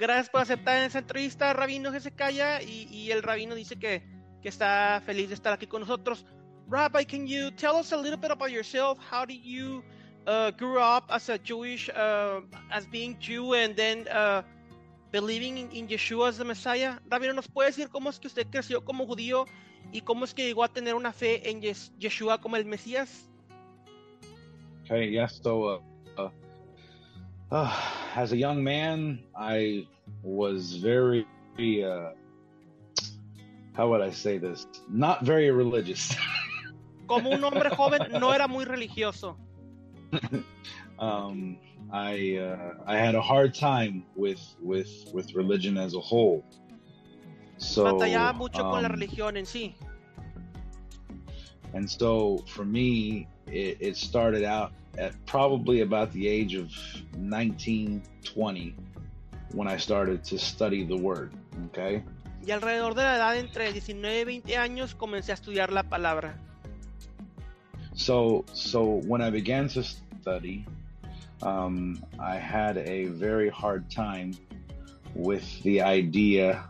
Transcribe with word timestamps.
Gracias 0.00 0.30
por 0.30 0.40
aceptar 0.40 0.82
esa 0.82 1.00
entrevista, 1.00 1.52
Rabino 1.52 1.92
Hezekiah. 1.92 2.62
Y, 2.62 2.88
y 2.90 3.10
el 3.10 3.22
Rabino 3.22 3.54
dice 3.54 3.78
que, 3.78 4.02
que 4.40 4.48
está 4.48 5.02
feliz 5.04 5.28
de 5.28 5.34
estar 5.34 5.52
aquí 5.52 5.66
con 5.66 5.82
nosotros. 5.82 6.24
Rabbi, 6.70 7.04
can 7.04 7.26
you 7.26 7.50
tell 7.50 7.76
us 7.76 7.92
a 7.92 7.98
little 7.98 8.16
bit 8.16 8.30
about 8.30 8.50
yourself? 8.50 8.98
How 8.98 9.26
did 9.26 9.44
you 9.44 9.84
uh, 10.26 10.52
grew 10.52 10.80
up 10.80 11.04
as 11.10 11.28
a 11.28 11.36
Jewish, 11.36 11.90
uh, 11.90 12.40
as 12.70 12.86
being 12.86 13.18
Jew, 13.20 13.52
and 13.52 13.76
then 13.76 14.08
uh, 14.08 14.40
believing 15.12 15.58
in, 15.58 15.70
in, 15.70 15.86
Yeshua 15.86 16.28
as 16.28 16.38
the 16.38 16.46
Messiah? 16.46 16.94
Rabino, 17.06 17.34
¿nos 17.34 17.48
puede 17.48 17.66
decir 17.66 17.90
cómo 17.90 18.08
es 18.08 18.18
que 18.18 18.28
usted 18.28 18.46
creció 18.50 18.82
como 18.82 19.06
judío 19.06 19.44
y 19.92 20.00
cómo 20.00 20.24
es 20.24 20.32
que 20.32 20.46
llegó 20.46 20.64
a 20.64 20.68
tener 20.68 20.94
una 20.94 21.12
fe 21.12 21.50
en 21.50 21.60
Yes 21.60 21.92
Yeshua 21.98 22.40
como 22.40 22.56
el 22.56 22.64
Mesías? 22.64 23.28
Okay, 24.84 25.10
yes. 25.10 25.40
So, 25.42 25.82
uh, 26.16 26.30
uh, 27.50 27.70
as 28.14 28.32
a 28.32 28.36
young 28.36 28.62
man, 28.62 29.20
I 29.36 29.86
was 30.22 30.76
very, 30.76 31.26
uh, 31.58 32.10
how 33.72 33.88
would 33.88 34.00
I 34.00 34.10
say 34.10 34.38
this? 34.38 34.66
Not 34.88 35.24
very 35.24 35.50
religious. 35.50 36.14
como 37.10 37.30
un 37.30 37.42
hombre 37.42 37.70
joven, 37.70 38.20
no 38.20 38.30
era 38.30 38.46
muy 38.46 38.64
religioso. 38.64 39.36
um, 40.98 41.58
I 41.92 42.36
uh, 42.36 42.74
I 42.86 42.96
had 42.96 43.14
a 43.14 43.20
hard 43.20 43.52
time 43.52 44.04
with 44.14 44.40
with 44.62 44.90
with 45.12 45.34
religion 45.34 45.76
as 45.76 45.94
a 45.94 46.00
whole. 46.00 46.44
So 47.58 47.84
batallaba 47.84 48.36
mucho 48.36 48.62
um, 48.62 48.70
con 48.70 48.82
la 48.82 48.88
um, 48.88 48.94
religión 48.94 49.36
en 49.36 49.44
sí. 49.44 49.74
And 51.74 51.88
so 51.88 52.44
for 52.48 52.64
me, 52.64 53.28
it, 53.46 53.76
it, 53.80 53.96
started 53.96 54.42
out 54.42 54.72
at 54.98 55.14
probably 55.26 55.80
about 55.80 56.12
the 56.12 56.28
age 56.28 56.54
of 56.54 56.70
19, 57.16 58.02
20 58.24 58.74
when 59.52 59.68
I 59.68 59.76
started 59.76 60.22
to 60.24 60.38
study 60.38 60.84
the 60.84 60.96
word. 60.96 61.32
Okay. 61.66 62.02
Y 62.46 62.52
alrededor 62.52 62.94
de 62.94 63.02
la 63.02 63.16
edad 63.16 63.36
entre 63.36 63.72
19 63.72 64.30
y 64.30 64.40
20 64.40 64.56
años 64.56 64.94
comencé 64.94 65.32
a 65.32 65.34
estudiar 65.34 65.72
la 65.72 65.82
palabra. 65.82 66.34
So, 67.92 68.44
so 68.52 69.00
when 69.06 69.20
I 69.20 69.30
began 69.30 69.68
to 69.68 69.82
study, 69.82 70.64
um, 71.42 72.02
I 72.18 72.36
had 72.36 72.78
a 72.78 73.06
very 73.06 73.50
hard 73.50 73.90
time 73.90 74.32
with 75.14 75.62
the 75.62 75.82
idea 75.82 76.64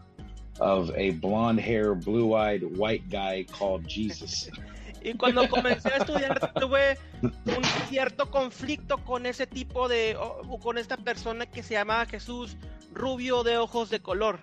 of 0.60 0.90
a 0.96 1.10
blonde 1.10 1.60
hair, 1.60 1.94
blue 1.94 2.34
eyed 2.34 2.76
white 2.76 3.08
guy 3.08 3.44
called 3.44 3.86
Jesus. 3.86 4.48
Y 5.02 5.14
cuando 5.14 5.48
comencé 5.48 5.88
a 5.88 5.98
estudiar 5.98 6.52
tuve 6.54 6.98
un 7.22 7.64
cierto 7.88 8.30
conflicto 8.30 8.98
con 8.98 9.26
ese 9.26 9.46
tipo 9.46 9.88
de, 9.88 10.16
o 10.16 10.58
con 10.58 10.78
esta 10.78 10.96
persona 10.96 11.46
que 11.46 11.62
se 11.62 11.74
llamaba 11.74 12.06
Jesús, 12.06 12.56
rubio 12.92 13.42
de 13.42 13.58
ojos 13.58 13.90
de 13.90 14.00
color. 14.00 14.40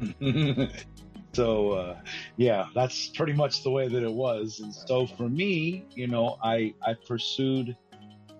so 1.32 1.72
uh, 1.72 1.96
yeah 2.36 2.66
that's 2.74 3.08
pretty 3.08 3.32
much 3.32 3.62
the 3.62 3.70
way 3.70 3.88
that 3.88 4.02
it 4.02 4.12
was 4.12 4.60
and 4.60 4.74
so 4.74 5.06
for 5.06 5.28
me 5.28 5.84
you 5.94 6.06
know 6.06 6.36
i 6.42 6.74
i 6.86 6.94
pursued 6.94 7.76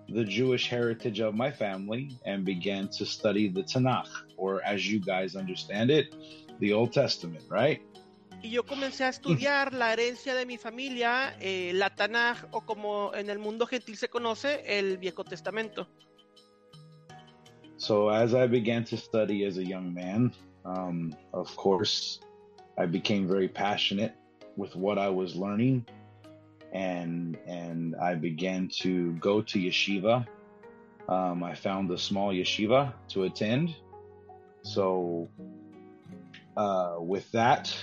the 0.09 0.23
jewish 0.23 0.69
heritage 0.69 1.19
of 1.19 1.33
my 1.33 1.49
family 1.49 2.19
and 2.25 2.45
began 2.45 2.87
to 2.87 3.05
study 3.05 3.47
the 3.47 3.63
tanakh 3.63 4.09
or 4.37 4.63
as 4.63 4.87
you 4.87 4.99
guys 4.99 5.35
understand 5.35 5.89
it 5.89 6.13
the 6.59 6.71
old 6.71 6.93
testament 6.93 7.43
right 7.49 7.81
y 8.43 8.49
yo 8.49 8.65
comencé 8.65 9.05
a 9.05 9.09
estudiar 9.09 9.73
la 9.73 9.93
herencia 9.93 10.35
de 10.35 10.45
mi 10.45 10.57
familia, 10.57 11.33
eh, 11.39 11.71
la 11.73 11.89
Tanaj, 11.95 12.43
o 12.51 12.61
como 12.61 13.13
en 13.15 13.29
el 13.29 13.39
mundo 13.39 13.65
gentil 13.65 13.95
se 13.95 14.09
conoce, 14.09 14.61
el 14.65 14.97
Viejo 14.97 15.23
Testamento. 15.23 15.87
So 17.77 18.09
as 18.09 18.33
I 18.33 18.47
began 18.47 18.83
to 18.85 18.97
study 18.97 19.45
as 19.45 19.57
a 19.57 19.63
young 19.63 19.93
man, 19.93 20.33
um, 20.65 21.15
of 21.33 21.55
course, 21.55 22.19
I 22.77 22.85
became 22.85 23.27
very 23.27 23.47
passionate 23.47 24.13
with 24.57 24.75
what 24.75 24.97
I 24.97 25.09
was 25.09 25.35
learning, 25.35 25.85
and 26.73 27.37
and 27.47 27.95
I 27.95 28.15
began 28.15 28.69
to 28.81 29.13
go 29.19 29.41
to 29.41 29.59
yeshiva. 29.59 30.25
Um, 31.07 31.43
I 31.43 31.55
found 31.55 31.91
a 31.91 31.97
small 31.97 32.33
yeshiva 32.33 32.93
to 33.09 33.23
attend. 33.23 33.75
So, 34.63 35.27
uh, 36.55 36.95
with 36.99 37.29
that, 37.31 37.73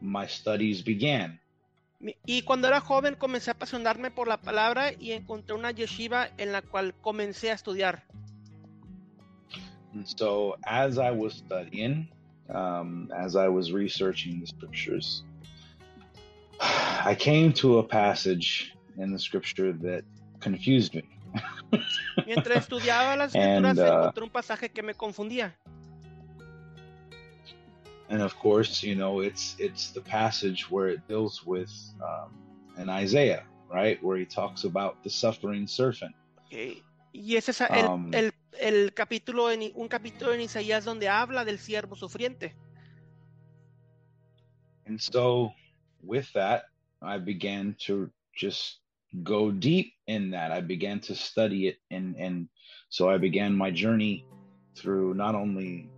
my 0.00 0.26
studies 0.26 0.82
began. 0.84 1.40
Y 2.26 2.42
cuando 2.42 2.68
era 2.68 2.80
joven 2.80 3.14
comencé 3.14 3.50
a 3.50 3.54
apasionarme 3.54 4.10
por 4.10 4.28
la 4.28 4.36
palabra 4.36 4.92
y 4.92 5.12
encontré 5.12 5.54
una 5.54 5.70
yeshiva 5.70 6.28
en 6.36 6.52
la 6.52 6.62
cual 6.62 6.94
comencé 7.00 7.50
a 7.50 7.54
estudiar. 7.54 8.04
And 9.94 10.06
so 10.06 10.56
as 10.64 10.98
I 10.98 11.10
was 11.10 11.34
studying, 11.34 12.08
um, 12.50 13.10
as 13.16 13.34
I 13.34 13.48
was 13.48 13.72
researching 13.72 14.40
the 14.40 14.46
scriptures, 14.46 15.24
I 16.60 17.16
came 17.18 17.52
to 17.54 17.78
a 17.78 17.82
passage 17.82 18.74
in 18.98 19.12
the 19.12 19.18
scripture 19.18 19.72
that 19.72 20.04
confused 20.40 20.94
me. 20.94 21.04
Mientras 22.26 22.58
estudiaba 22.58 23.16
las 23.16 23.34
escrituras, 23.34 23.78
uh, 23.78 23.98
encontré 23.98 24.24
un 24.24 24.30
pasaje 24.30 24.70
que 24.70 24.82
me 24.82 24.94
confundía. 24.94 25.56
And 28.08 28.22
of 28.22 28.38
course, 28.38 28.82
you 28.82 28.94
know, 28.94 29.20
it's 29.20 29.56
it's 29.58 29.90
the 29.90 30.00
passage 30.00 30.70
where 30.70 30.88
it 30.88 31.06
deals 31.08 31.44
with 31.44 31.72
um, 32.02 32.32
in 32.78 32.88
Isaiah, 32.88 33.44
right, 33.72 34.02
where 34.02 34.16
he 34.16 34.24
talks 34.24 34.64
about 34.64 35.02
the 35.02 35.10
suffering 35.10 35.66
servant. 35.66 36.14
Okay. 36.46 36.82
Y 37.12 37.36
ese 37.36 37.48
es 37.48 37.60
el, 37.62 37.90
um, 37.90 38.14
el 38.14 38.30
el 38.60 38.92
capítulo 38.92 39.50
en 39.50 39.72
un 39.74 39.88
capítulo 39.88 40.34
en 40.34 40.42
Isaías 40.42 40.84
donde 40.84 41.08
habla 41.08 41.44
del 41.44 41.58
siervo 41.58 41.96
sufriente. 41.96 42.54
And 44.86 45.00
so 45.00 45.52
with 46.02 46.32
that, 46.34 46.66
I 47.02 47.18
began 47.18 47.74
to 47.86 48.10
just 48.34 48.80
go 49.24 49.50
deep 49.50 49.94
in 50.06 50.30
that. 50.30 50.52
I 50.52 50.60
began 50.60 51.00
to 51.00 51.14
study 51.14 51.68
it 51.68 51.78
and 51.90 52.14
and 52.16 52.48
so 52.88 53.10
I 53.10 53.18
began 53.18 53.52
my 53.56 53.70
journey 53.70 54.24
through 54.76 55.14
not 55.14 55.34
only 55.34 55.90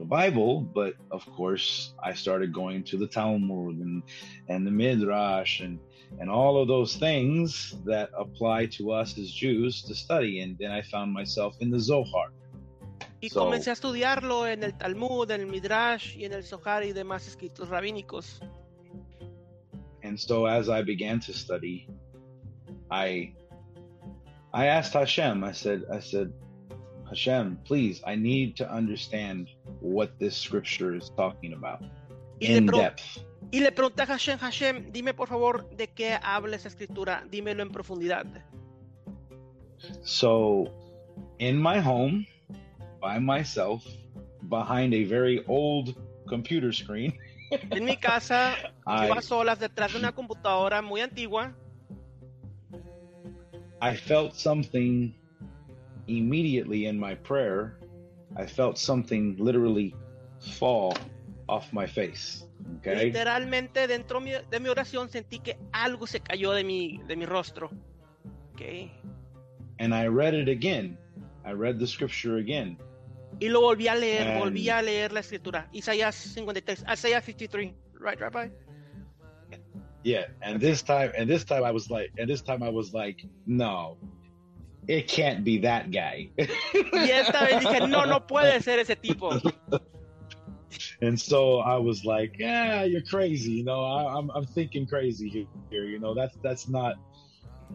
the 0.00 0.06
Bible, 0.06 0.62
but 0.62 0.94
of 1.10 1.22
course 1.36 1.92
I 2.02 2.14
started 2.14 2.52
going 2.52 2.82
to 2.84 2.96
the 2.96 3.06
Talmud 3.06 3.76
and 3.84 4.02
and 4.48 4.66
the 4.66 4.70
Midrash 4.70 5.60
and 5.60 5.78
and 6.18 6.28
all 6.28 6.60
of 6.60 6.66
those 6.66 6.96
things 6.96 7.76
that 7.84 8.08
apply 8.16 8.66
to 8.78 8.92
us 8.92 9.18
as 9.18 9.30
Jews 9.30 9.82
to 9.82 9.94
study. 9.94 10.40
And 10.40 10.56
then 10.58 10.72
I 10.72 10.82
found 10.82 11.12
myself 11.12 11.54
in 11.60 11.70
the 11.70 11.78
Zohar. 11.78 12.32
Y 13.22 13.28
so, 13.28 13.44
comencé 13.44 13.68
a 13.68 13.74
estudiarlo 13.74 14.46
en 14.46 14.64
el 14.64 14.72
Talmud, 14.72 15.30
en 15.30 15.42
el 15.42 15.46
Midrash 15.46 16.16
y 16.16 16.24
en 16.24 16.32
el 16.32 16.42
Zohar 16.42 16.82
y 16.82 16.92
demás 16.92 17.28
escritos 17.28 17.68
rabínicos. 17.68 18.40
And 20.02 20.18
so 20.18 20.46
as 20.46 20.70
I 20.70 20.82
began 20.82 21.20
to 21.20 21.32
study, 21.34 21.86
I 22.90 23.34
I 24.52 24.66
asked 24.66 24.94
Hashem, 24.94 25.44
I 25.44 25.52
said, 25.52 25.84
I 25.92 26.00
said, 26.00 26.32
Hashem, 27.10 27.58
please, 27.64 28.00
I 28.06 28.14
need 28.14 28.56
to 28.56 28.70
understand 28.70 29.48
what 29.80 30.16
this 30.20 30.36
scripture 30.36 30.94
is 30.94 31.10
talking 31.16 31.54
about 31.54 31.82
in 32.38 32.66
depth. 32.66 33.18
Y 33.52 33.58
le 33.58 33.72
pregunté 33.72 34.02
a 34.02 34.06
Hashem, 34.06 34.38
Hashem, 34.38 34.92
dime 34.92 35.12
por 35.12 35.26
favor 35.26 35.68
de 35.76 35.88
qué 35.88 36.16
habla 36.22 36.54
esa 36.54 36.68
escritura, 36.68 37.24
dímelo 37.28 37.62
en 37.62 37.70
profundidad. 37.70 38.26
So, 40.04 40.70
in 41.40 41.60
my 41.60 41.80
home, 41.80 42.28
by 43.00 43.18
myself, 43.18 43.84
behind 44.48 44.94
a 44.94 45.02
very 45.02 45.44
old 45.48 45.96
computer 46.28 46.72
screen. 46.72 47.18
en 47.72 47.84
mi 47.84 47.96
casa, 47.96 48.54
yo 48.86 49.14
a 49.14 49.20
solas 49.20 49.58
detrás 49.58 49.92
de 49.92 49.98
una 49.98 50.12
computadora 50.12 50.80
muy 50.80 51.00
antigua. 51.00 51.56
I 53.82 53.96
felt 53.96 54.34
something 54.34 55.12
immediately 56.06 56.86
in 56.86 56.98
my 56.98 57.14
prayer. 57.14 57.78
I 58.36 58.46
felt 58.46 58.78
something 58.78 59.36
literally 59.38 59.94
fall 60.40 60.96
off 61.48 61.72
my 61.72 61.86
face. 61.86 62.46
Okay. 62.78 63.06
Literalmente 63.06 63.86
dentro 63.86 64.20
de 64.20 64.60
mi 64.60 64.68
oración 64.68 65.08
sentí 65.08 65.40
que 65.40 65.58
algo 65.72 66.06
se 66.06 66.20
cayó 66.20 66.52
de 66.52 66.64
mi 66.64 67.00
de 67.06 67.16
mi 67.16 67.26
rostro. 67.26 67.70
Okay. 68.54 68.92
And 69.78 69.94
I 69.94 70.06
read 70.06 70.34
it 70.34 70.48
again. 70.48 70.96
I 71.44 71.52
read 71.52 71.78
the 71.78 71.86
scripture 71.86 72.36
again. 72.36 72.76
Y 73.40 73.48
lo 73.48 73.62
volví 73.62 73.88
a 73.88 73.94
leer, 73.94 74.28
and... 74.28 74.40
volví 74.40 74.68
a 74.68 74.82
leer 74.82 75.12
la 75.12 75.20
escritura. 75.20 75.68
Isaías 75.72 76.14
53, 76.14 76.84
Isaiah 76.92 77.22
53, 77.22 77.74
right, 77.98 78.20
Rabbi? 78.20 78.48
Yeah, 80.02 80.26
and 80.42 80.60
this 80.60 80.82
time, 80.82 81.12
and 81.16 81.28
this 81.28 81.44
time 81.44 81.64
I 81.64 81.70
was 81.70 81.90
like, 81.90 82.10
and 82.18 82.28
this 82.28 82.42
time 82.42 82.62
I 82.62 82.70
was 82.70 82.92
like, 82.94 83.26
no, 83.46 83.96
it 84.88 85.08
can't 85.08 85.44
be 85.44 85.58
that 85.58 85.90
guy. 85.90 86.30
y 86.38 87.10
esta 87.10 87.44
vez 87.44 87.60
dije, 87.60 87.88
no, 87.88 88.04
no 88.04 88.26
puede 88.26 88.62
ser 88.62 88.78
ese 88.78 88.96
tipo. 88.96 89.40
and 91.02 91.20
so 91.20 91.60
I 91.60 91.76
was 91.76 92.04
like, 92.04 92.36
"Yeah, 92.38 92.84
you're 92.84 93.02
crazy." 93.02 93.52
You 93.52 93.64
know, 93.64 93.84
I, 93.84 94.18
am 94.18 94.30
I'm, 94.30 94.30
I'm 94.36 94.46
thinking 94.46 94.86
crazy 94.86 95.46
here. 95.70 95.84
You 95.84 95.98
know, 95.98 96.14
that's 96.14 96.36
that's 96.42 96.68
not 96.68 96.96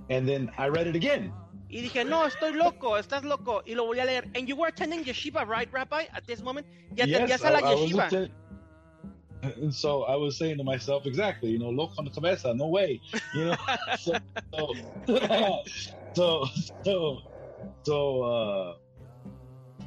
And 0.10 0.28
then 0.28 0.52
I 0.58 0.68
read 0.68 0.88
it 0.88 0.96
again. 0.96 1.34
Y 1.70 1.82
dije, 1.82 2.06
no, 2.06 2.26
estoy 2.26 2.54
loco, 2.54 2.98
estás 2.98 3.24
loco. 3.24 3.62
Y 3.66 3.74
lo 3.74 3.86
volví 3.86 4.00
a 4.00 4.06
leer. 4.06 4.26
And 4.36 4.48
you 4.48 4.56
were 4.56 4.68
attending 4.68 5.04
yeshiva, 5.04 5.48
right, 5.48 5.72
Rabbi? 5.72 6.06
At 6.14 6.26
this 6.28 6.42
moment, 6.42 6.68
ya 6.96 7.06
Yes, 7.06 7.42
atendías 7.42 7.46
a 7.46 7.52
la 7.52 7.60
I- 7.60 7.72
I 7.72 7.76
was 7.76 7.92
yeshiva. 7.92 8.30
and 9.62 9.74
so 9.74 10.04
I 10.04 10.16
was 10.16 10.38
saying 10.38 10.58
to 10.58 10.64
myself, 10.64 11.06
exactly, 11.06 11.50
you 11.50 11.60
know, 11.60 11.70
loco 11.70 12.04
the 12.04 12.10
cabeza, 12.10 12.54
no 12.54 12.68
way, 12.68 13.02
you 13.34 13.46
know. 13.46 13.56
so, 14.00 14.14
so, 15.08 15.64
so, 16.16 16.46
so, 16.84 17.20
so, 17.84 18.22
uh, 18.24 18.76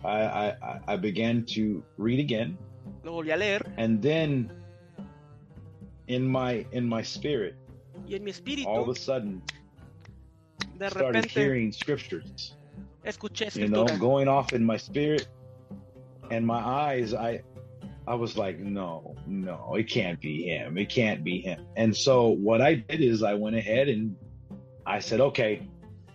I, 0.05 0.53
I, 0.63 0.81
I- 0.89 0.97
began 0.97 1.45
to 1.55 1.83
read 1.97 2.21
again, 2.21 2.57
Lo 3.05 3.13
volví 3.13 3.33
a 3.33 3.37
leer. 3.37 3.61
and 3.79 4.01
then 4.03 4.51
in 6.07 6.27
my 6.27 6.65
in 6.73 6.89
my 6.89 7.03
spirit, 7.03 7.55
Y 8.07 8.15
en 8.15 8.25
mi 8.25 8.31
espíritu, 8.31 8.67
all 8.69 8.83
of 8.83 8.89
a 8.89 8.95
sudden, 8.95 9.43
de 10.79 10.91
started 10.91 11.25
repente, 11.25 11.41
hearing 11.41 11.73
scriptures. 11.73 12.57
escuché 13.05 13.49
you 13.55 13.69
know, 13.69 13.85
going 13.99 14.29
off 14.29 14.53
in 14.53 14.65
my 14.65 14.77
spirit 14.77 15.27
and 16.31 16.47
my 16.47 16.59
eyes, 16.61 17.13
I 17.13 17.43
I 18.07 18.15
was 18.15 18.37
like, 18.39 18.59
no, 18.59 19.17
no, 19.27 19.75
it 19.75 19.89
can't 19.91 20.19
be 20.21 20.45
him. 20.45 20.79
It 20.79 20.89
can't 20.89 21.23
be 21.25 21.41
him. 21.41 21.67
And 21.77 21.95
so 21.95 22.29
what 22.29 22.61
I 22.63 22.75
did 22.77 23.01
is 23.03 23.23
I 23.23 23.35
went 23.35 23.57
ahead 23.57 23.89
and 23.89 24.17
I 24.87 25.01
said, 25.01 25.21
okay, 25.21 25.69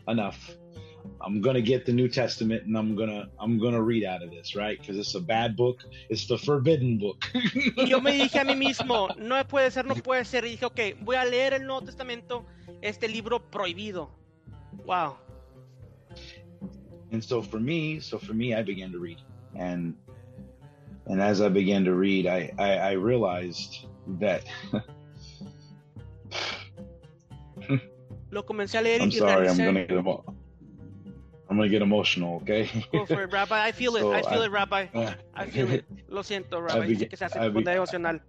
enough. 0.07 0.57
I'm 1.21 1.41
gonna 1.41 1.61
get 1.61 1.85
the 1.85 1.93
New 1.93 2.07
Testament 2.07 2.65
and 2.65 2.77
I'm 2.77 2.95
gonna 2.95 3.29
I'm 3.39 3.59
gonna 3.59 3.81
read 3.81 4.03
out 4.03 4.23
of 4.23 4.31
this, 4.31 4.55
right? 4.55 4.79
Because 4.79 4.97
it's 4.97 5.15
a 5.15 5.21
bad 5.21 5.55
book. 5.55 5.83
It's 6.09 6.27
the 6.27 6.37
forbidden 6.37 6.97
book. 6.97 7.25
Y 7.33 7.85
yo 7.87 8.01
me 8.01 8.11
dije 8.11 8.39
a 8.39 8.45
mí 8.45 8.55
mismo, 8.67 9.09
no 9.17 9.43
puede 9.45 9.71
ser, 9.71 9.85
no 9.85 9.95
puede 9.95 10.25
ser. 10.25 10.43
Y 10.45 10.55
dije, 10.57 10.65
ok, 10.65 11.03
voy 11.03 11.15
a 11.15 11.25
leer 11.25 11.53
el 11.53 11.65
Nuevo 11.65 11.81
Testamento, 11.81 12.45
este 12.81 13.07
libro 13.07 13.39
prohibido. 13.49 14.09
Wow. 14.85 15.17
and 17.13 17.23
so 17.23 17.41
for 17.41 17.59
me, 17.59 17.99
so 17.99 18.17
for 18.17 18.33
me, 18.33 18.53
I 18.55 18.63
began 18.63 18.91
to 18.91 18.99
read, 18.99 19.21
and 19.55 19.95
and 21.05 21.21
as 21.21 21.41
I 21.41 21.47
began 21.47 21.85
to 21.85 21.93
read, 21.93 22.27
I 22.27 22.51
I, 22.57 22.71
I 22.73 22.91
realized 22.93 23.85
that 24.19 24.43
Lo 28.33 28.43
comencé 28.45 28.77
a 28.79 28.81
leer 28.81 29.01
I'm 29.01 29.09
y 29.09 29.11
sorry, 29.19 29.47
I'm 29.47 29.57
gonna 29.57 29.85
get 29.85 29.91
emo- 29.97 30.23
I'm 31.49 31.57
gonna 31.57 31.69
get 31.69 31.83
emotional, 31.83 32.37
okay? 32.41 32.67
Go 32.91 33.05
for 33.05 33.21
it, 33.21 33.31
Rabbi. 33.31 33.67
I 33.67 33.71
feel 33.71 33.95
it. 33.95 34.03
I 34.03 34.21
feel 34.23 34.41
I- 34.41 34.45
it, 34.45 34.51
Rabbi. 34.51 34.87
Uh, 34.95 35.13
I 35.35 35.45
feel 35.45 35.69
it. 35.71 35.85
Lo 36.09 36.23
siento, 36.23 36.59
Rabbi. 36.61 36.79
I 36.83 36.87
Dice 36.87 36.97
began- 36.97 37.09
que 37.09 37.17
se 37.17 37.25
hace 37.25 37.37
I 37.39 37.51
con 37.51 37.53
be- 37.53 37.63
devocional. 37.63 38.19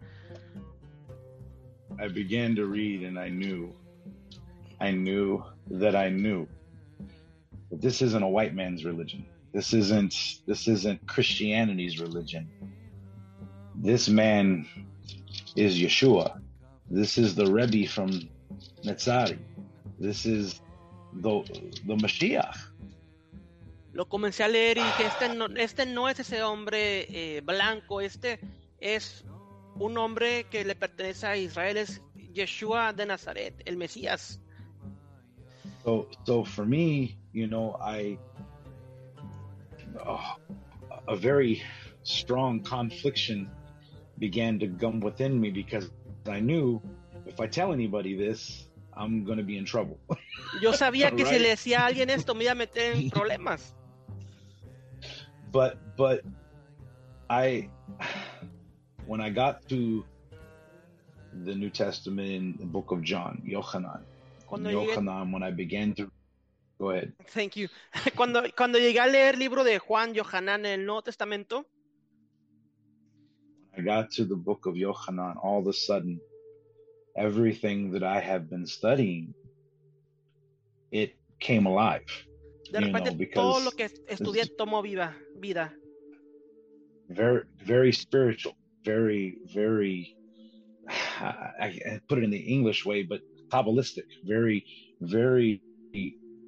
I 1.99 2.09
began 2.09 2.55
to 2.57 2.67
read, 2.67 3.03
and 3.03 3.19
I 3.19 3.29
knew, 3.31 3.73
I 4.81 4.91
knew 4.91 5.43
that 5.71 5.95
I 5.97 6.11
knew 6.11 6.47
that 7.71 7.81
this 7.81 8.03
isn't 8.03 8.23
a 8.23 8.29
white 8.29 8.55
man's 8.55 8.85
religion. 8.85 9.25
This 9.55 9.73
isn't 9.73 10.41
this 10.47 10.69
isn't 10.69 11.07
Christianity's 11.07 12.01
religion. 12.01 12.49
This 13.77 14.09
man 14.09 14.67
is 15.57 15.79
Yeshua. 15.81 16.41
This 16.91 17.17
is 17.17 17.35
the 17.35 17.47
Rebbe 17.47 17.89
from 17.89 18.11
Netzari. 18.85 19.39
This 19.99 20.27
is 20.27 20.61
the 21.13 21.43
the 21.87 21.95
Mashiach. 21.95 22.57
Lo 23.93 24.07
comencé 24.07 24.43
a 24.43 24.49
leer 24.49 24.79
y 24.79 24.83
dije, 24.83 25.07
este 25.07 25.29
no, 25.29 25.47
este 25.57 25.87
no 25.87 26.09
es 26.09 26.19
ese 26.19 26.43
hombre 26.43 27.07
eh, 27.09 27.41
blanco, 27.43 28.01
este 28.01 28.41
es 28.81 29.25
un 29.77 29.97
hombre 29.99 30.47
que 30.51 30.65
le 30.65 30.75
pertenece 30.75 31.27
a 31.27 31.37
Israel, 31.37 31.77
es 31.77 32.03
Yeshua 32.33 32.93
de 32.93 33.07
Nazaret, 33.07 33.55
el 33.65 33.77
Mesías. 33.77 34.41
So 35.85 36.09
so 36.25 36.45
for 36.45 36.67
me, 36.67 37.17
you 37.33 37.47
know, 37.47 37.77
I 37.81 38.19
oh, 40.05 40.37
a 41.07 41.15
very 41.15 41.63
strong 42.03 42.61
confliction 42.63 43.49
began 44.19 44.59
to 44.59 44.67
gum 44.67 45.01
within 45.01 45.41
me 45.41 45.51
because 45.51 45.91
I 46.27 46.41
knew 46.41 46.81
if 47.27 47.41
I 47.41 47.47
tell 47.47 47.73
anybody 47.73 48.17
this, 48.17 48.67
I'm 48.97 49.25
going 49.25 49.39
to 49.39 49.45
be 49.45 49.57
in 49.57 49.65
trouble. 49.65 49.99
Yo 50.61 50.73
sabía 50.73 51.11
que 51.11 51.25
si 51.27 51.39
le 51.39 51.49
decía 51.49 51.81
a 51.81 51.87
alguien 51.87 52.11
esto 52.11 52.35
me 52.35 52.45
iba 52.45 52.53
a 52.53 52.55
meter 52.55 52.95
en 52.95 53.11
problemas. 53.11 53.75
but 55.55 55.79
but 55.97 56.23
I 57.31 57.71
when 59.07 59.21
I 59.21 59.31
got 59.31 59.69
to 59.69 60.05
the 61.45 61.55
New 61.55 61.71
Testament 61.71 62.29
in 62.31 62.57
the 62.59 62.67
book 62.67 62.91
of 62.91 63.03
John, 63.03 63.43
Yochanan, 63.47 64.03
Cuando 64.47 64.71
llegué, 64.71 64.95
Yochanan, 64.95 65.33
when 65.33 65.43
I 65.43 65.51
began 65.51 65.95
to 65.95 66.11
go 66.79 66.91
ahead. 66.91 67.13
thank 67.29 67.57
you. 67.57 67.69
Cuando, 68.17 68.43
cuando 68.57 68.79
llegué 68.79 69.01
a 69.01 69.07
leer 69.07 69.35
el 69.35 69.41
libro 69.41 69.65
de 69.65 69.79
Juan 69.79 70.15
Yohanan 70.15 70.67
en 70.67 70.81
el 70.81 70.87
Nuevo 70.87 71.03
Testamento, 71.03 71.65
I 73.77 73.83
got 73.83 74.11
to 74.13 74.25
the 74.25 74.37
book 74.37 74.67
of 74.67 74.75
Yochanan, 74.75 75.37
all 75.43 75.61
of 75.61 75.67
a 75.67 75.73
sudden, 75.73 76.21
everything 77.17 77.93
that 77.93 78.03
I 78.03 78.21
have 78.21 78.51
been 78.51 78.67
studying, 78.67 79.35
it 80.91 81.17
came 81.41 81.67
alive. 81.67 82.03
de 82.71 82.81
You 82.81 82.93
know, 82.93 83.15
because 83.15 83.35
todo 83.35 83.65
lo 83.65 83.71
que 83.71 83.89
estudié 84.09 84.49
tomó 84.57 84.83
viva, 84.83 85.15
vida. 85.39 85.73
Very, 87.09 87.43
very 87.65 87.93
spiritual, 87.93 88.55
very, 88.85 89.39
very. 89.53 90.17
I, 90.89 91.81
I 91.87 92.01
put 92.09 92.19
it 92.19 92.25
in 92.25 92.31
the 92.31 92.39
English 92.39 92.85
way, 92.85 93.03
but 93.03 93.21
kabbalistic, 93.51 94.05
very, 94.25 94.65
very 95.01 95.63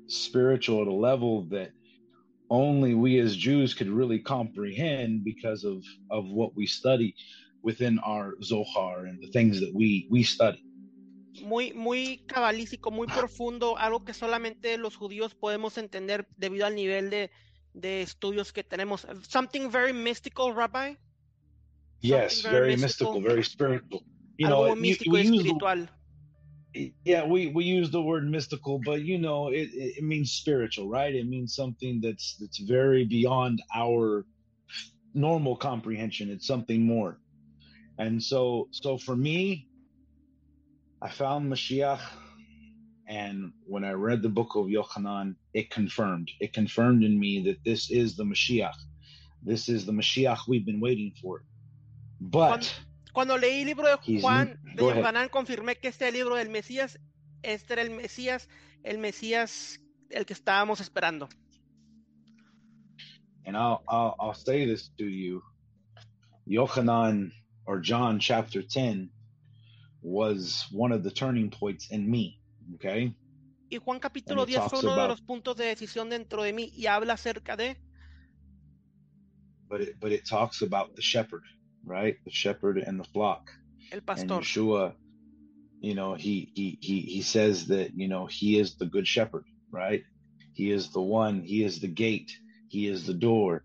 spiritual 0.09 0.83
at 0.83 0.89
a 0.89 0.93
level 0.93 1.43
that 1.51 1.71
only 2.51 2.95
we 2.95 3.19
as 3.19 3.37
Jews 3.37 3.75
could 3.75 3.89
really 3.89 4.21
comprehend 4.21 5.25
because 5.25 5.65
of 5.65 5.83
of 6.11 6.27
what 6.27 6.55
we 6.55 6.67
study 6.67 7.15
within 7.67 7.99
our 7.99 8.35
Zohar 8.43 9.07
and 9.07 9.21
the 9.21 9.31
things 9.37 9.61
that 9.61 9.73
we 9.75 10.07
we 10.09 10.23
study. 10.23 10.63
muy, 11.43 11.73
muy 11.75 12.25
cabalístico, 12.27 12.91
muy 12.91 13.07
profundo, 13.07 13.77
algo 13.77 14.05
que 14.05 14.15
solamente 14.15 14.79
los 14.79 14.97
judíos 14.97 15.35
podemos 15.35 15.77
entender 15.77 16.27
debido 16.39 16.65
al 16.65 16.75
nivel 16.75 17.11
de, 17.11 17.31
de 17.75 18.03
estudios 18.03 18.53
que 18.53 18.65
tenemos. 18.65 19.07
Something 19.29 19.69
very 19.71 19.93
mystical, 19.93 20.55
Rabbi. 20.55 20.95
Yes, 22.01 22.43
very 22.43 22.55
very, 22.55 22.77
mystical. 22.77 23.15
mystical, 23.15 23.23
very 23.23 23.45
spiritual. 23.45 24.03
You 24.39 24.47
algo 24.47 24.69
know, 24.69 24.77
místico 24.77 25.17
y 25.17 25.21
espiritual. 25.21 25.89
yeah 27.05 27.25
we 27.25 27.47
we 27.55 27.65
use 27.65 27.91
the 27.91 28.01
word 28.01 28.29
mystical 28.29 28.79
but 28.85 29.01
you 29.01 29.19
know 29.19 29.49
it, 29.49 29.71
it 29.73 29.97
it 29.97 30.05
means 30.05 30.31
spiritual 30.33 30.91
right 30.91 31.15
it 31.15 31.27
means 31.27 31.55
something 31.55 32.03
that's 32.03 32.37
that's 32.39 32.59
very 32.59 33.03
beyond 33.03 33.63
our 33.75 34.27
normal 35.15 35.57
comprehension 35.57 36.29
it's 36.29 36.47
something 36.47 36.85
more 36.85 37.19
and 37.99 38.23
so 38.23 38.69
so 38.71 38.99
for 38.99 39.17
me 39.17 39.69
i 41.03 41.09
found 41.09 41.51
mashiach 41.51 42.01
and 43.09 43.53
when 43.67 43.85
i 43.85 43.93
read 43.93 44.23
the 44.23 44.29
book 44.29 44.55
of 44.55 44.67
yochanan 44.67 45.35
it 45.55 45.71
confirmed 45.71 46.31
it 46.41 46.53
confirmed 46.53 47.03
in 47.05 47.19
me 47.19 47.43
that 47.43 47.63
this 47.65 47.91
is 47.91 48.17
the 48.17 48.25
mashiach 48.25 48.79
this 49.43 49.69
is 49.69 49.87
the 49.87 49.93
mashiach 49.93 50.41
we've 50.49 50.67
been 50.67 50.81
waiting 50.81 51.13
for 51.21 51.43
but 52.21 52.73
Cuando 53.17 53.39
leí 53.39 53.63
el 53.63 53.67
libro 53.69 53.89
de 53.89 54.21
Juan 54.21 54.61
de. 54.63 54.83
Yohanan, 54.83 55.31
confirmé 55.31 55.77
que 55.77 55.89
este 55.89 56.13
libro 56.13 56.37
del 56.37 56.51
Mesías, 56.51 57.01
este 57.43 57.73
era 57.73 57.81
el 57.81 57.89
Mesías, 57.89 58.51
el 58.83 58.99
Mesías 58.99 59.81
el 60.11 60.27
que 60.27 60.35
estábamos 60.35 60.83
esperando. 60.83 61.27
And 63.47 63.57
I'll, 63.57 63.83
I'll 63.89 64.17
I'll 64.21 64.35
say 64.35 64.67
this 64.67 64.91
to 64.99 65.05
you. 65.07 65.43
Yochanan 66.47 67.33
or 67.67 67.81
John 67.81 68.19
chapter 68.21 68.63
10 68.63 69.11
was 70.03 70.67
one 70.71 70.93
of 70.93 71.03
the 71.03 71.11
turning 71.11 71.51
points 71.51 71.89
in 71.91 72.09
me. 72.09 72.39
Okay. 72.75 73.13
Y 73.71 73.79
Juan 73.79 73.99
capítulo 73.99 74.43
And 74.43 74.51
it 74.51 74.55
10 74.55 74.71
fue 74.71 74.79
uno 74.81 74.95
de 74.97 75.09
los 75.09 75.21
puntos 75.21 75.57
de 75.57 75.65
decisión 75.65 76.09
dentro 76.09 76.43
de 76.43 76.53
mí 76.53 76.73
y 76.77 76.87
habla 76.87 77.15
acerca 77.15 77.57
de, 77.57 77.77
But 79.69 79.81
it 79.81 80.01
but 80.01 80.13
it 80.13 80.25
talks 80.25 80.63
about 80.63 80.95
the 80.95 81.03
shepherd, 81.03 81.43
right? 81.85 82.17
The 82.25 82.31
shepherd 82.31 82.79
and 82.79 83.01
the 83.01 83.05
flock. 83.13 83.51
el 83.91 83.99
And 83.99 84.07
pastor. 84.07 84.41
Yeshua, 84.41 84.95
you 85.81 85.95
know, 85.95 86.15
he 86.15 86.53
he 86.55 86.79
he 86.81 87.01
he 87.01 87.23
says 87.23 87.67
that, 87.67 87.91
you 87.97 88.07
know, 88.07 88.27
he 88.27 88.59
is 88.61 88.77
the 88.77 88.87
good 88.87 89.09
shepherd, 89.09 89.45
right? 89.73 90.05
He 90.55 90.71
is 90.71 90.91
the 90.91 91.01
one, 91.01 91.43
he 91.43 91.65
is 91.65 91.81
the 91.81 91.89
gate, 91.89 92.31
he 92.69 92.87
is 92.87 93.07
the 93.07 93.15
door. 93.15 93.65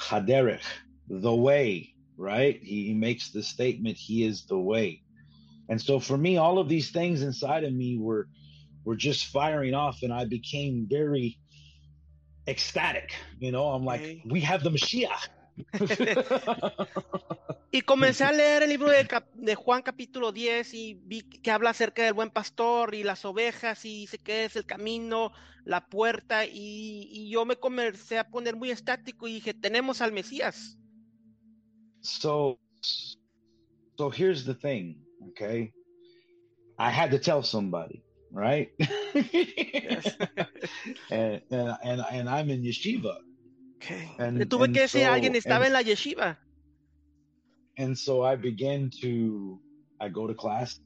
Haderech, 0.00 0.62
the 1.08 1.34
way, 1.34 1.91
right? 2.22 2.58
He, 2.62 2.86
he 2.86 2.94
makes 2.94 3.30
the 3.30 3.42
statement, 3.42 3.96
he 3.98 4.24
is 4.24 4.46
the 4.46 4.58
way. 4.58 5.02
And 5.68 5.80
so 5.80 5.98
for 5.98 6.16
me, 6.16 6.36
all 6.36 6.58
of 6.58 6.68
these 6.68 6.90
things 6.90 7.22
inside 7.22 7.64
of 7.64 7.72
me 7.72 7.98
were 7.98 8.28
were 8.84 8.96
just 8.96 9.26
firing 9.26 9.74
off, 9.74 10.02
and 10.02 10.12
I 10.12 10.24
became 10.24 10.86
very 10.90 11.38
ecstatic. 12.48 13.14
You 13.38 13.52
know, 13.52 13.66
I'm 13.68 13.84
like, 13.84 14.00
Okay. 14.00 14.22
we 14.26 14.40
have 14.40 14.62
the 14.62 14.70
Mashiach. 14.70 15.28
y 17.70 17.82
comencé 17.82 18.24
a 18.24 18.32
leer 18.32 18.62
el 18.62 18.70
libro 18.70 18.90
de, 18.90 19.06
de, 19.34 19.54
Juan 19.54 19.82
capítulo 19.82 20.32
10 20.32 20.72
y 20.74 20.94
vi 21.04 21.20
que 21.22 21.50
habla 21.50 21.70
acerca 21.70 22.02
del 22.02 22.14
buen 22.14 22.30
pastor 22.30 22.94
y 22.94 23.04
las 23.04 23.26
ovejas 23.26 23.84
y 23.84 24.00
dice 24.00 24.18
que 24.18 24.46
es 24.46 24.56
el 24.56 24.64
camino, 24.64 25.30
la 25.64 25.86
puerta 25.86 26.46
y, 26.46 27.06
y 27.12 27.28
yo 27.28 27.44
me 27.44 27.56
comencé 27.56 28.18
a 28.18 28.28
poner 28.28 28.56
muy 28.56 28.70
estático 28.70 29.28
y 29.28 29.34
dije, 29.34 29.52
tenemos 29.52 30.00
al 30.00 30.12
Mesías. 30.12 30.78
So, 32.02 32.58
so 33.96 34.10
here's 34.10 34.44
the 34.44 34.54
thing, 34.54 34.96
okay? 35.30 35.72
I 36.78 36.90
had 36.90 37.10
to 37.12 37.18
tell 37.18 37.42
somebody, 37.42 38.02
right? 38.32 38.70
and, 39.14 41.42
and, 41.50 41.50
and, 41.50 42.04
and 42.10 42.28
I'm 42.28 42.50
in 42.50 42.62
yeshiva. 42.62 43.16
Okay. 43.76 44.10
And, 44.18 44.38
Le 44.38 44.46
tuve 44.46 44.72
que 44.72 44.82
decir, 44.82 45.04
so, 45.04 45.12
alguien 45.12 45.34
estaba 45.34 45.66
en 45.66 45.72
la 45.72 45.82
yeshiva. 45.82 46.36
And 47.78 47.98
so 47.98 48.22
I 48.22 48.36
began 48.36 48.90
to, 49.00 49.58
I 50.00 50.08
go 50.08 50.26
to 50.26 50.34
class 50.34 50.78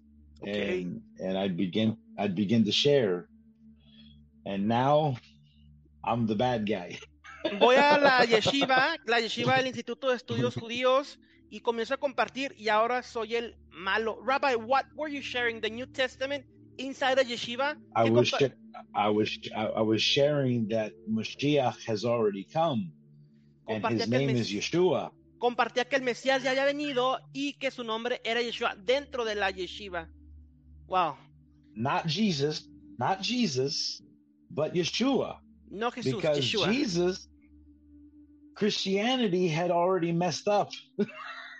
okay. 0.42 0.82
and, 0.82 1.02
and 1.18 1.38
I 1.38 1.48
begin, 1.48 1.96
I'd 2.18 2.34
begin 2.34 2.64
to 2.64 2.72
share. 2.72 3.28
And 4.44 4.68
now 4.68 5.16
I'm 6.04 6.26
the 6.26 6.36
bad 6.36 6.68
guy. 6.68 6.98
Voy 7.58 7.76
a 7.76 7.98
la 7.98 8.24
yeshiva, 8.24 8.96
la 9.06 9.20
yeshiva 9.20 9.56
del 9.56 9.66
Instituto 9.66 10.08
de 10.08 10.16
Estudios 10.16 10.54
Judíos, 10.54 11.18
y 11.50 11.60
comienzo 11.60 11.94
a 11.94 11.96
compartir, 11.98 12.54
y 12.58 12.68
ahora 12.68 13.02
soy 13.02 13.36
el 13.36 13.56
malo. 13.70 14.20
Rabbi, 14.24 14.56
what 14.56 14.84
were 14.94 15.12
you 15.12 15.22
sharing? 15.22 15.60
The 15.60 15.70
New 15.70 15.86
Testament 15.86 16.44
inside 16.78 17.16
the 17.16 17.24
yeshiva? 17.24 17.76
I 17.94 18.10
was, 18.10 18.32
I 18.94 19.08
was, 19.08 19.38
I 19.54 19.80
was 19.80 20.02
sharing 20.02 20.68
that 20.68 20.92
Mashiach 21.08 21.84
has 21.86 22.04
already 22.04 22.44
come, 22.44 22.92
and 23.68 23.84
his 23.86 24.08
name 24.08 24.30
is 24.30 24.50
Yeshua. 24.50 25.10
Compartía 25.38 25.84
que 25.84 25.96
el 25.96 26.02
Mesías 26.02 26.42
ya 26.42 26.50
había 26.50 26.64
venido 26.64 27.18
y 27.32 27.54
que 27.58 27.70
su 27.70 27.84
nombre 27.84 28.20
era 28.24 28.40
Yeshua 28.40 28.74
dentro 28.74 29.24
de 29.24 29.34
la 29.34 29.50
yeshiva. 29.50 30.08
Wow. 30.88 31.16
Not 31.74 32.06
Jesus, 32.06 32.68
not 32.98 33.20
Jesus, 33.20 34.02
but 34.50 34.72
Yeshua. 34.72 35.40
No 35.70 35.90
Jesús, 35.90 36.16
because 36.16 36.38
Yeshua. 36.38 36.72
Jesus, 36.72 37.28
Christianity 38.56 39.48
had 39.48 39.70
already 39.70 40.12
messed 40.12 40.48
up. 40.48 40.70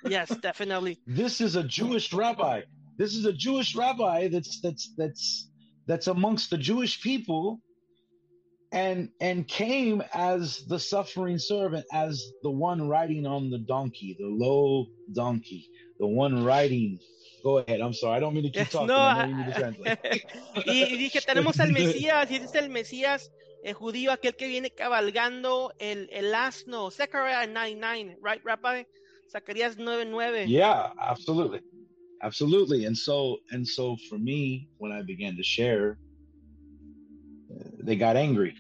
yes, 0.05 0.35
definitely. 0.37 0.99
This 1.07 1.41
is 1.41 1.55
a 1.55 1.63
Jewish 1.63 2.13
rabbi. 2.13 2.63
This 2.99 3.15
is 3.15 3.27
a 3.27 3.33
Jewish 3.33 3.77
rabbi 3.77 4.29
that's 4.29 4.61
that's 4.61 4.95
that's 4.97 5.49
that's 5.87 6.07
amongst 6.07 6.51
the 6.51 6.59
Jewish 6.59 7.03
people 7.03 7.61
and 8.73 9.11
and 9.21 9.47
came 9.47 10.03
as 10.15 10.65
the 10.67 10.79
suffering 10.79 11.39
servant 11.39 11.85
as 11.93 12.25
the 12.43 12.51
one 12.51 12.89
riding 12.89 13.27
on 13.27 13.51
the 13.51 13.59
donkey, 13.59 14.17
the 14.19 14.27
low 14.27 14.87
donkey, 15.13 15.69
the 16.01 16.07
one 16.07 16.45
riding 16.45 16.99
Go 17.47 17.59
ahead, 17.59 17.81
I'm 17.81 17.93
sorry, 17.93 18.17
I 18.17 18.21
don't 18.21 18.35
mean 18.35 18.43
to 18.43 18.51
keep 18.51 18.69
talking. 18.71 18.89
No, 18.89 18.99
I 18.99 19.27
need 19.27 19.47
to 19.47 19.61
translate. 19.61 19.99
y 20.67 20.97
dije, 20.97 21.21
tenemos 21.21 21.61
al 21.61 21.71
Mesías, 21.71 22.29
y 22.29 22.37
ese 22.37 22.47
es 22.47 22.55
el 22.57 22.71
Mesías 22.71 23.31
el 23.63 23.75
judío, 23.75 24.13
aquel 24.13 24.37
que 24.37 24.49
viene 24.49 24.71
cabalgando 24.71 25.73
el, 25.79 26.09
el 26.13 26.35
asno. 26.35 26.91
Zechariah 26.91 27.47
9:9, 27.47 28.19
right, 28.23 28.43
Rabbi? 28.45 28.87
Zacarías 29.31 29.77
9:9. 29.77 30.47
Yeah, 30.47 30.93
absolutely. 31.01 31.61
Absolutely. 32.23 32.87
And 32.87 32.97
so 32.97 33.39
and 33.51 33.67
so 33.67 33.97
for 34.09 34.19
me, 34.19 34.69
when 34.79 34.93
I 34.93 35.03
began 35.03 35.37
to 35.37 35.43
share, 35.43 35.99
uh, 37.51 37.71
they 37.83 37.97
got 37.97 38.17
angry. 38.17 38.55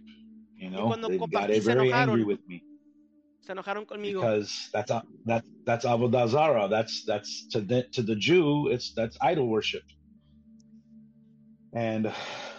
You 0.56 0.70
know, 0.70 0.94
they 0.96 1.18
got 1.18 1.50
very 1.50 1.92
angry 1.92 2.24
with 2.24 2.40
me. 2.48 2.62
Se 3.40 3.52
enojaron 3.52 3.86
conmigo. 3.86 4.20
Because 4.20 4.68
that's 4.72 4.90
uh, 4.90 5.02
that 5.24 5.44
that's 5.64 5.84
avodah 5.84 6.28
zarah. 6.28 6.68
That's 6.68 7.04
that's 7.06 7.46
to 7.52 7.60
the 7.60 7.84
to 7.92 8.02
the 8.02 8.16
Jew, 8.16 8.68
it's 8.68 8.92
that's 8.94 9.16
idol 9.20 9.48
worship. 9.48 9.82
And 11.72 12.12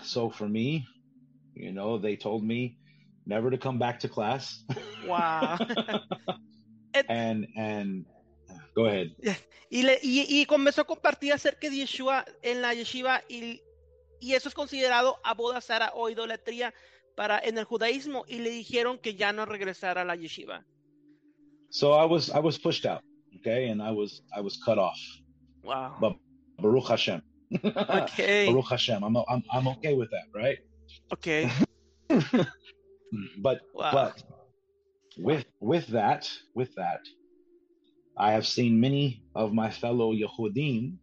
so 0.03 0.29
for 0.29 0.47
me, 0.47 0.85
you 1.59 1.71
know, 1.71 1.97
they 1.97 2.15
told 2.15 2.43
me 2.43 2.77
never 3.25 3.49
to 3.51 3.57
come 3.57 3.77
back 3.77 3.99
to 3.99 4.09
class. 4.09 4.63
Wow. 5.07 5.57
and 7.09 7.47
and 7.55 8.05
go 8.75 8.85
ahead. 8.85 9.11
Y, 9.69 9.83
le, 9.83 9.99
y, 10.01 10.25
y, 10.29 10.45
comenzó 10.45 10.81
a 10.81 10.85
compartir 10.85 11.33
acerca 11.33 11.69
de 11.69 11.75
Yeshua 11.75 12.23
en 12.41 12.61
la 12.61 12.73
yeshiva 12.73 13.21
y, 13.27 13.61
y 14.21 14.33
eso 14.33 14.47
es 14.47 14.55
considerado 14.55 15.17
abodazara 15.25 15.91
o 15.93 16.09
idolatría 16.09 16.73
para 17.15 17.37
en 17.39 17.57
el 17.57 17.65
judaísmo 17.65 18.23
y 18.29 18.37
le 18.37 18.49
dijeron 18.49 18.97
que 18.97 19.15
ya 19.15 19.33
no 19.33 19.45
regresara 19.45 20.03
a 20.03 20.05
la 20.05 20.15
yeshiva. 20.15 20.63
So 21.69 21.93
I 21.93 22.05
was 22.05 22.29
I 22.29 22.39
was 22.39 22.57
pushed 22.57 22.85
out, 22.85 23.01
okay, 23.39 23.69
and 23.69 23.81
I 23.81 23.91
was 23.91 24.23
I 24.33 24.39
was 24.39 24.57
cut 24.63 24.77
off. 24.77 24.99
Wow. 25.63 25.97
But 25.99 26.15
Baruch 26.59 26.87
Hashem. 26.87 27.21
Okay. 27.63 28.47
Baruch 28.47 28.69
Hashem. 28.69 29.03
I'm 29.03 29.17
I'm 29.17 29.43
I'm 29.51 29.67
okay 29.67 29.95
with 29.95 30.09
that, 30.11 30.27
right? 30.33 30.59
Okay. 31.13 31.51
but 33.41 33.61
wow. 33.73 33.91
but 33.91 34.23
with 35.17 35.45
with 35.59 35.87
that 35.87 36.29
with 36.55 36.73
that, 36.75 37.01
I 38.17 38.31
have 38.31 38.45
seen 38.45 38.79
many 38.79 39.23
of 39.35 39.53
my 39.53 39.69
fellow 39.69 40.13
Yehudim 40.13 40.97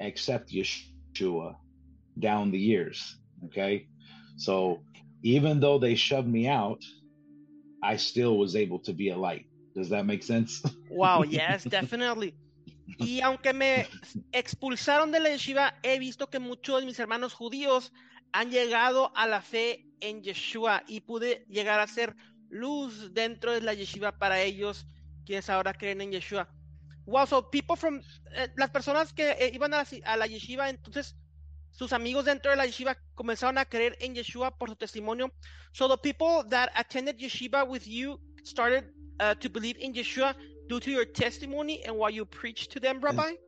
accept 0.00 0.50
Yeshua 0.50 1.56
down 2.18 2.50
the 2.50 2.58
years. 2.58 3.16
Okay, 3.46 3.86
so 4.36 4.80
even 5.22 5.60
though 5.60 5.78
they 5.78 5.94
shoved 5.94 6.28
me 6.28 6.48
out, 6.48 6.82
I 7.82 7.96
still 7.96 8.38
was 8.38 8.56
able 8.56 8.78
to 8.80 8.92
be 8.92 9.10
a 9.10 9.16
light. 9.16 9.46
Does 9.74 9.88
that 9.90 10.06
make 10.06 10.22
sense? 10.22 10.62
Wow, 10.90 11.22
yes, 11.28 11.64
definitely. 11.64 12.34
Y 12.98 13.20
aunque 13.20 13.52
me 13.52 13.86
expulsaron 14.32 15.12
de 15.12 15.20
la 15.20 15.28
yeshiva, 15.28 15.74
he 15.82 15.98
visto 15.98 16.26
que 16.26 16.40
muchos 16.40 16.80
de 16.80 16.86
mis 16.86 16.98
hermanos 16.98 17.32
judíos 17.34 17.92
han 18.32 18.50
llegado 18.50 19.12
a 19.16 19.26
la 19.26 19.40
fe 19.42 19.86
en 20.00 20.22
Yeshua 20.22 20.84
y 20.86 21.00
pude 21.00 21.44
llegar 21.48 21.80
a 21.80 21.86
ser 21.86 22.14
luz 22.48 23.12
dentro 23.12 23.52
de 23.52 23.60
la 23.60 23.74
yeshiva 23.74 24.18
para 24.18 24.40
ellos 24.40 24.86
quienes 25.24 25.50
ahora 25.50 25.74
creen 25.74 26.00
en 26.00 26.12
Yeshua. 26.12 26.48
Wow, 27.06 27.26
so 27.26 27.50
people 27.50 27.76
from 27.76 28.02
eh, 28.34 28.48
las 28.56 28.70
personas 28.70 29.12
que 29.12 29.30
eh, 29.30 29.50
iban 29.54 29.72
a, 29.72 29.86
a, 30.04 30.16
la 30.16 30.26
yeshiva, 30.26 30.68
entonces 30.68 31.16
sus 31.70 31.92
amigos 31.92 32.26
dentro 32.26 32.50
de 32.50 32.56
la 32.56 32.66
yeshiva 32.66 32.98
comenzaron 33.14 33.56
a 33.56 33.64
creer 33.64 33.96
en 34.00 34.14
Yeshua 34.14 34.58
por 34.58 34.68
su 34.68 34.76
testimonio. 34.76 35.30
So 35.72 35.88
the 35.88 35.96
people 35.96 36.44
that 36.50 36.70
attended 36.74 37.18
yeshiva 37.18 37.66
with 37.66 37.86
you 37.86 38.20
started 38.44 38.92
uh, 39.20 39.34
to 39.36 39.48
believe 39.48 39.78
in 39.78 39.94
Yeshua 39.94 40.34
due 40.68 40.80
to 40.80 40.90
your 40.90 41.06
testimony 41.06 41.82
and 41.84 41.96
what 41.96 42.12
you 42.12 42.26
preached 42.26 42.72
to 42.72 42.80
them, 42.80 43.00
Rabbi. 43.00 43.28
And, 43.28 43.38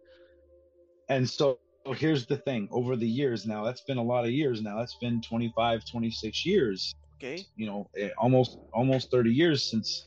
and 1.08 1.28
so 1.28 1.58
well, 1.84 1.94
here's 1.94 2.26
the 2.26 2.36
thing 2.36 2.68
over 2.70 2.96
the 2.96 3.08
years 3.08 3.46
now, 3.46 3.64
that's 3.64 3.82
been 3.82 3.98
a 3.98 4.02
lot 4.02 4.24
of 4.24 4.30
years 4.30 4.60
now. 4.62 4.78
That's 4.78 4.96
been 5.00 5.20
25, 5.22 5.84
26 5.84 6.46
years. 6.46 6.94
Okay. 7.18 7.44
You 7.56 7.66
know, 7.66 7.90
eh, 7.96 8.10
almost 8.18 8.58
almost 8.72 9.10
30 9.10 9.30
years 9.30 9.70
since 9.70 10.06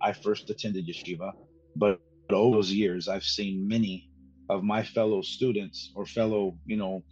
I 0.00 0.12
first 0.12 0.50
attended 0.50 0.86
yeshiva. 0.86 1.32
But 1.76 2.00
over 2.30 2.56
those 2.56 2.72
years, 2.72 3.08
I've 3.08 3.24
seen 3.24 3.66
many 3.66 4.08
of 4.48 4.62
my 4.62 4.82
fellow 4.82 5.22
students 5.22 5.92
or 5.94 6.06
fellow, 6.06 6.56
you 6.66 6.76
know, 6.76 7.02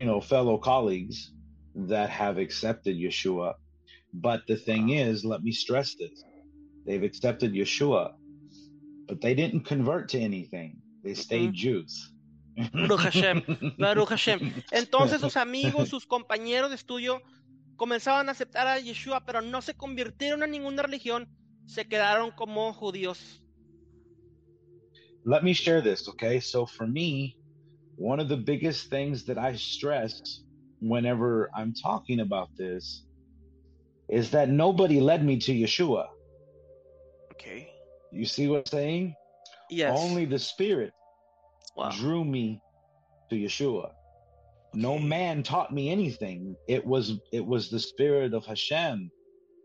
you 0.00 0.06
know, 0.06 0.20
fellow 0.20 0.58
colleagues 0.58 1.32
that 1.74 2.10
have 2.10 2.38
accepted 2.38 2.96
Yeshua. 2.96 3.54
But 4.14 4.42
the 4.46 4.56
thing 4.56 4.90
is, 4.90 5.24
let 5.24 5.42
me 5.42 5.52
stress 5.52 5.94
this. 5.94 6.24
They've 6.86 7.02
accepted 7.02 7.52
Yeshua, 7.52 8.12
but 9.06 9.20
they 9.20 9.34
didn't 9.34 9.64
convert 9.64 10.08
to 10.10 10.20
anything. 10.20 10.78
They 11.04 11.14
stayed 11.14 11.50
mm-hmm. 11.50 11.64
Jews. 11.64 12.11
Baruch 12.56 13.00
Hashem, 13.00 13.42
Baruch 13.78 14.10
Hashem. 14.10 14.52
Entonces 14.72 15.20
sus 15.20 15.36
amigos, 15.36 15.88
sus 15.88 16.06
compañeros 16.06 16.70
de 16.70 16.76
estudio 16.76 17.22
comenzaban 17.76 18.28
a 18.28 18.32
aceptar 18.32 18.66
a 18.66 18.78
Yeshua, 18.78 19.24
pero 19.24 19.40
no 19.40 19.62
se 19.62 19.74
convirtieron 19.74 20.42
en 20.42 20.50
ninguna 20.50 20.82
religión, 20.82 21.28
se 21.66 21.86
quedaron 21.86 22.30
como 22.30 22.72
judíos. 22.72 23.42
Let 25.24 25.42
me 25.42 25.54
share 25.54 25.80
this, 25.80 26.08
okay? 26.08 26.40
So 26.40 26.66
for 26.66 26.86
me, 26.86 27.36
one 27.96 28.20
of 28.20 28.28
the 28.28 28.36
biggest 28.36 28.90
things 28.90 29.24
that 29.26 29.38
I 29.38 29.56
stress 29.56 30.42
whenever 30.80 31.48
I'm 31.54 31.72
talking 31.72 32.20
about 32.20 32.48
this 32.56 33.04
is 34.08 34.30
that 34.32 34.48
nobody 34.48 35.00
led 35.00 35.24
me 35.24 35.38
to 35.38 35.52
Yeshua. 35.52 36.08
Okay. 37.32 37.68
You 38.10 38.26
see 38.26 38.48
what 38.48 38.58
I'm 38.58 38.66
saying? 38.66 39.14
Yes. 39.70 39.96
Only 39.96 40.26
the 40.26 40.38
Spirit 40.38 40.92
wow. 41.76 41.90
drew 41.90 42.24
me 42.24 42.60
to 43.30 43.36
Yeshua. 43.36 43.90
No 44.74 44.98
man 44.98 45.42
taught 45.42 45.72
me 45.72 45.90
anything. 45.90 46.56
It 46.68 46.84
was 46.84 47.20
it 47.32 47.44
was 47.44 47.68
the 47.68 47.78
spirit 47.78 48.32
of 48.32 48.46
Hashem 48.46 49.10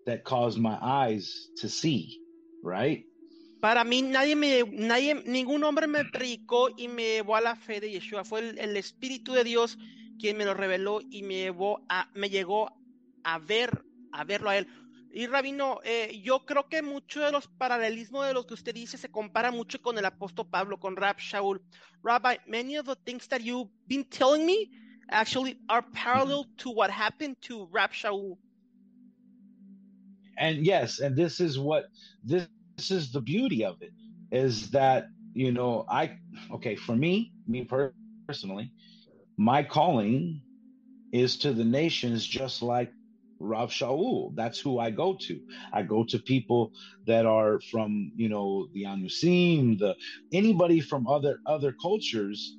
that 0.05 0.23
caused 0.23 0.59
my 0.59 0.77
eyes 0.81 1.49
to 1.57 1.69
see, 1.69 2.19
right? 2.63 3.03
Para 3.61 3.83
mí 3.83 4.03
nadie 4.03 4.35
me 4.35 4.63
nadie 4.63 5.15
ningún 5.25 5.63
hombre 5.63 5.87
me 5.87 6.03
predicó 6.03 6.69
y 6.77 6.87
me 6.87 7.03
llevó 7.03 7.37
a 7.37 7.41
la 7.41 7.55
fe 7.55 7.79
de 7.79 7.91
Yeshua. 7.91 8.25
Fue 8.25 8.39
el, 8.39 8.59
el 8.59 8.75
espíritu 8.77 9.33
de 9.33 9.43
Dios 9.43 9.77
quien 10.19 10.37
me 10.37 10.45
lo 10.45 10.53
reveló 10.53 10.99
y 11.09 11.23
me 11.23 11.35
llevó 11.35 11.85
a 11.89 12.09
me 12.13 12.29
llegó 12.29 12.69
a 13.23 13.39
ver 13.39 13.83
a 14.11 14.23
verlo 14.23 14.49
a 14.49 14.57
él. 14.57 14.67
Y 15.17 15.25
Rabino, 15.25 15.79
eh, 15.83 16.21
yo 16.23 16.45
creo 16.45 16.69
que 16.69 16.83
mucho 16.83 17.21
de 17.21 17.31
los 17.31 17.47
paralelismos 17.47 18.27
de 18.27 18.35
lo 18.35 18.45
que 18.45 18.53
usted 18.53 18.75
dice 18.75 18.99
se 18.99 19.09
compara 19.09 19.49
mucho 19.49 19.81
con 19.81 19.97
el 19.97 20.05
apóstol 20.05 20.47
Pablo, 20.47 20.79
con 20.79 20.95
Rab 20.95 21.17
Shaul. 21.17 21.59
Rabbi, 22.03 22.35
many 22.47 22.77
of 22.77 22.85
the 22.85 22.95
things 23.03 23.27
that 23.29 23.41
you've 23.41 23.67
been 23.87 24.05
telling 24.11 24.45
me 24.45 24.69
actually 25.09 25.57
are 25.69 25.83
parallel 25.91 26.45
to 26.57 26.69
what 26.69 26.91
happened 26.91 27.35
to 27.41 27.67
Rab 27.71 27.93
Shaul. 27.93 28.37
And 30.37 30.63
yes, 30.63 30.99
and 30.99 31.15
this 31.15 31.39
is 31.39 31.57
what 31.57 31.85
this, 32.23 32.47
this 32.75 32.91
is 32.91 33.11
the 33.11 33.19
beauty 33.19 33.65
of 33.65 33.81
it 33.81 33.93
is 34.31 34.69
that 34.69 35.07
you 35.33 35.51
know 35.51 35.83
I 35.89 36.19
okay 36.51 36.75
for 36.75 36.95
me 36.95 37.31
me 37.47 37.67
personally 38.27 38.71
my 39.35 39.63
calling 39.63 40.43
is 41.11 41.37
to 41.39 41.53
the 41.53 41.65
nations 41.65 42.23
just 42.23 42.61
like 42.61 42.91
Rav 43.39 43.69
Shaul. 43.71 44.35
That's 44.35 44.59
who 44.59 44.79
I 44.79 44.91
go 44.91 45.17
to. 45.27 45.39
I 45.73 45.83
go 45.83 46.03
to 46.05 46.19
people 46.19 46.71
that 47.05 47.25
are 47.25 47.59
from, 47.71 48.11
you 48.15 48.29
know, 48.29 48.67
the 48.73 48.83
Anusim, 48.83 49.77
the 49.79 49.95
anybody 50.33 50.79
from 50.81 51.07
other 51.07 51.39
other 51.45 51.73
cultures 51.81 52.57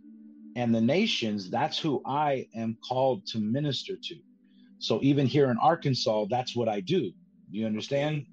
and 0.57 0.75
the 0.75 0.81
nations. 0.81 1.51
That's 1.51 1.79
who 1.79 2.03
I 2.07 2.47
am 2.55 2.77
called 2.89 3.27
to 3.27 3.39
minister 3.39 3.95
to. 3.97 4.17
So 4.79 5.01
even 5.03 5.27
here 5.27 5.51
in 5.51 5.59
Arkansas, 5.59 6.27
that's 6.31 6.55
what 6.55 6.69
I 6.69 6.81
do. 6.81 7.13
You 7.51 7.67
understand? 7.67 8.27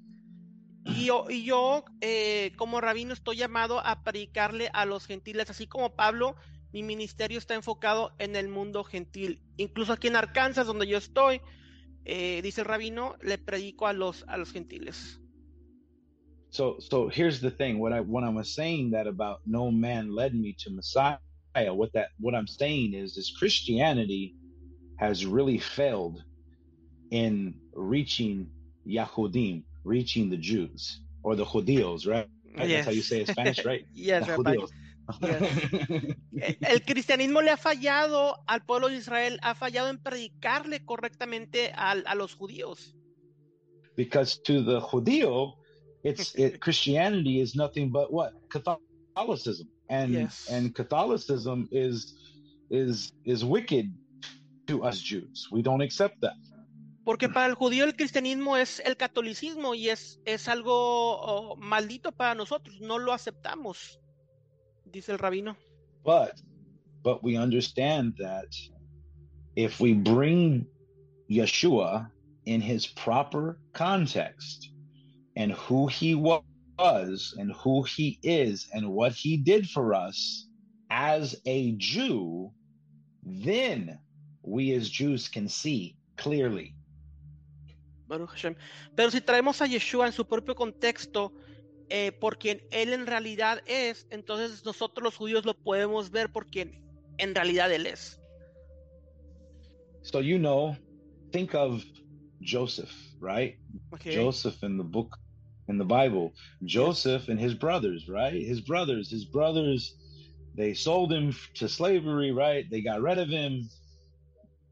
Yo, 0.86 1.28
yo 1.30 1.84
eh, 2.02 2.52
como 2.58 2.80
rabino, 2.80 3.14
estoy 3.14 3.38
llamado 3.38 3.80
a 3.84 4.04
predicarle 4.04 4.70
a 4.72 4.86
los 4.86 5.08
gentiles, 5.08 5.50
así 5.50 5.66
como 5.66 5.96
Pablo, 5.96 6.36
mi 6.72 6.84
ministerio 6.84 7.40
está 7.40 7.56
enfocado 7.56 8.14
en 8.20 8.36
el 8.36 8.50
mundo 8.50 8.84
gentil. 8.84 9.42
Incluso 9.58 9.94
aquí 9.94 10.08
en 10.08 10.16
Arkansas, 10.16 10.68
donde 10.68 10.86
yo 10.86 11.00
estoy, 11.00 11.42
eh, 12.06 12.42
dice 12.42 12.62
el 12.62 12.68
rabino, 12.68 13.16
le 13.22 13.38
predico 13.38 13.88
a 13.88 13.94
los, 13.94 14.24
a 14.28 14.38
los 14.38 14.52
gentiles. 14.52 15.20
So, 16.52 16.78
so 16.80 17.10
here's 17.10 17.42
the 17.42 17.52
thing. 17.52 17.80
What 17.80 17.92
I 17.92 18.00
when 18.00 18.24
I 18.24 18.30
was 18.30 18.56
saying 18.56 18.92
that 18.92 19.08
about 19.08 19.42
no 19.46 19.72
man 19.72 20.16
led 20.16 20.34
me 20.34 20.56
to 20.60 20.70
Messiah, 20.70 21.18
what 21.54 21.92
that 21.94 22.10
what 22.18 22.34
I'm 22.34 22.48
saying 22.48 22.94
is, 22.94 23.18
is 23.18 23.36
Christianity 23.38 24.36
has 24.98 25.26
really 25.26 25.58
failed 25.58 26.24
in 27.12 27.56
reaching 27.74 28.50
Yahudim, 28.88 29.64
reaching 29.84 30.30
the 30.30 30.38
Jews 30.38 31.02
or 31.24 31.36
the 31.36 31.46
Judíos, 31.46 32.08
right? 32.08 32.28
Yes. 32.58 32.70
That's 32.70 32.86
how 32.86 32.92
you 32.92 33.02
say 33.02 33.18
it 33.18 33.28
in 33.28 33.34
Spanish, 33.34 33.66
right? 33.66 33.86
yes, 33.94 34.26
Eh, 36.42 36.58
El 36.62 36.84
cristianismo 36.84 37.42
le 37.42 37.52
ha 37.52 37.58
fallado 37.58 38.38
al 38.48 38.66
pueblo 38.66 38.90
de 38.90 38.98
Israel, 38.98 39.40
ha 39.42 39.56
fallado 39.56 39.90
en 39.90 39.98
predicarle 40.02 40.84
correctamente 40.84 41.72
al- 41.76 42.04
a, 42.08 42.16
los 42.16 42.36
judíos. 42.36 42.96
because 43.96 44.38
to 44.44 44.62
the 44.64 44.82
Judío, 44.82 45.54
it's 46.04 46.34
it, 46.36 46.60
Christianity 46.66 47.40
is 47.40 47.56
nothing 47.56 47.90
but 47.92 48.12
what 48.12 48.34
Catholicism, 48.50 49.70
and 49.90 50.14
Yes. 50.14 50.50
and 50.50 50.74
Catholicism 50.76 51.68
is 51.72 52.14
is 52.70 53.14
is 53.24 53.46
wicked 53.46 53.86
to 54.68 54.84
us 54.84 55.00
Jews. 55.00 55.48
We 55.52 55.62
don't 55.62 55.82
accept 55.82 56.20
that. 56.22 56.34
Porque 57.06 57.30
para 57.30 57.46
el 57.46 57.54
judío 57.56 57.86
el 57.86 57.96
cristianismo 57.96 58.58
es 58.58 58.80
el 58.84 58.98
catolicismo 58.98 59.76
y 59.76 59.90
es, 59.90 60.20
es 60.26 60.48
algo 60.48 60.74
oh, 61.22 61.56
maldito 61.56 62.12
para 62.12 62.34
nosotros, 62.34 62.82
no 62.82 62.98
lo 62.98 63.14
aceptamos, 63.14 64.00
dice 64.96 65.10
el 65.10 65.18
rabino. 65.18 65.58
But 66.04 66.40
but 67.04 67.22
we 67.24 67.36
understand 67.36 68.14
that 68.18 68.48
if 69.56 69.80
we 69.80 69.94
bring 69.94 70.66
Yeshua 71.30 72.10
in 72.46 72.62
his 72.62 72.88
proper 72.88 73.60
context 73.74 74.70
and 75.36 75.52
who 75.52 75.88
he 75.88 76.16
was 76.16 77.36
and 77.38 77.52
who 77.52 77.84
he 77.84 78.20
is 78.24 78.68
and 78.74 78.90
what 78.90 79.12
he 79.12 79.38
did 79.38 79.70
for 79.70 79.94
us 79.94 80.48
as 80.90 81.36
a 81.46 81.74
Jew, 81.74 82.52
then 83.24 84.00
we 84.44 84.72
as 84.74 84.90
Jews 84.90 85.28
can 85.28 85.48
see 85.50 85.98
clearly. 86.16 86.74
Baruch 88.08 88.32
Hashem. 88.32 88.56
Pero 88.96 89.10
si 89.10 89.20
traemos 89.20 89.62
a 89.62 89.68
Yeshua 89.68 90.06
en 90.06 90.14
su 90.14 90.24
propio 90.26 90.56
contexto, 90.56 91.34
eh, 91.90 92.12
por 92.12 92.38
quien 92.38 92.62
él 92.72 92.94
en 92.94 93.08
realidad 93.08 93.62
es, 93.66 94.08
entonces 94.10 94.64
nosotros 94.66 95.04
los 95.04 95.16
judíos 95.16 95.46
lo 95.46 95.54
podemos 95.54 96.12
ver 96.12 96.32
por 96.32 96.48
quien 96.48 96.82
en 97.18 97.36
realidad 97.36 97.72
él 97.72 97.86
es. 97.86 98.20
So 100.02 100.20
you 100.20 100.38
know, 100.38 100.78
think 101.32 101.56
of 101.56 101.84
Joseph, 102.42 102.92
right? 103.20 103.58
Okay. 103.94 104.16
Joseph 104.16 104.64
in 104.64 104.78
the 104.78 104.84
book 104.84 105.18
in 105.68 105.78
the 105.78 105.86
Bible. 105.86 106.34
Joseph 106.64 107.28
and 107.28 107.40
his 107.40 107.54
brothers, 107.54 108.08
right? 108.08 108.34
His 108.34 108.62
brothers, 108.62 109.10
his 109.10 109.26
brothers, 109.26 109.96
they 110.56 110.74
sold 110.74 111.12
him 111.12 111.36
to 111.56 111.68
slavery, 111.68 112.32
right? 112.32 112.70
They 112.70 112.82
got 112.82 113.02
rid 113.02 113.18
of 113.18 113.30
him. 113.30 113.70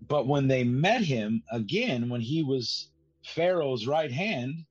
But 0.07 0.27
when 0.27 0.47
they 0.47 0.63
met 0.63 1.01
him 1.01 1.43
again, 1.51 2.09
when 2.09 2.21
he 2.21 2.43
was 2.43 2.89
Pharaoh's 3.25 3.87
right 3.87 4.11
hand, 4.11 4.65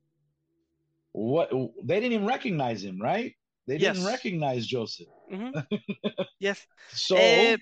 what 1.13 1.49
they 1.83 1.99
didn't 1.99 2.13
even 2.13 2.27
recognize 2.27 2.83
him, 2.83 2.99
right? 3.01 3.33
They 3.67 3.77
didn't 3.77 4.03
Yes. 4.03 4.11
recognize 4.11 4.67
Joseph. 4.67 5.07
Ujú. 5.31 5.53
Yes. 6.39 6.67
So 6.91 7.15
Eh, 7.15 7.57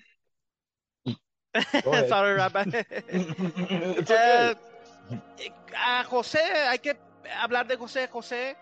ahead. 1.86 2.08
Sorry, 2.08 2.34
Rabbi. 2.34 2.64
it's 3.08 4.10
okay. 4.10 4.54
Eh, 5.38 5.50
a 5.76 6.04
José, 6.04 6.42
hay 6.68 6.78
que 6.78 6.96
hablar 7.40 7.66
de 7.68 7.76
José. 7.76 8.08
José 8.08 8.56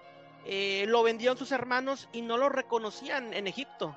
eh, 0.46 0.84
lo 0.88 1.02
vendieron 1.02 1.36
sus 1.38 1.52
hermanos 1.52 2.08
y 2.12 2.22
no 2.22 2.36
lo 2.36 2.48
reconocían 2.48 3.32
en 3.32 3.46
Egipto. 3.46 3.94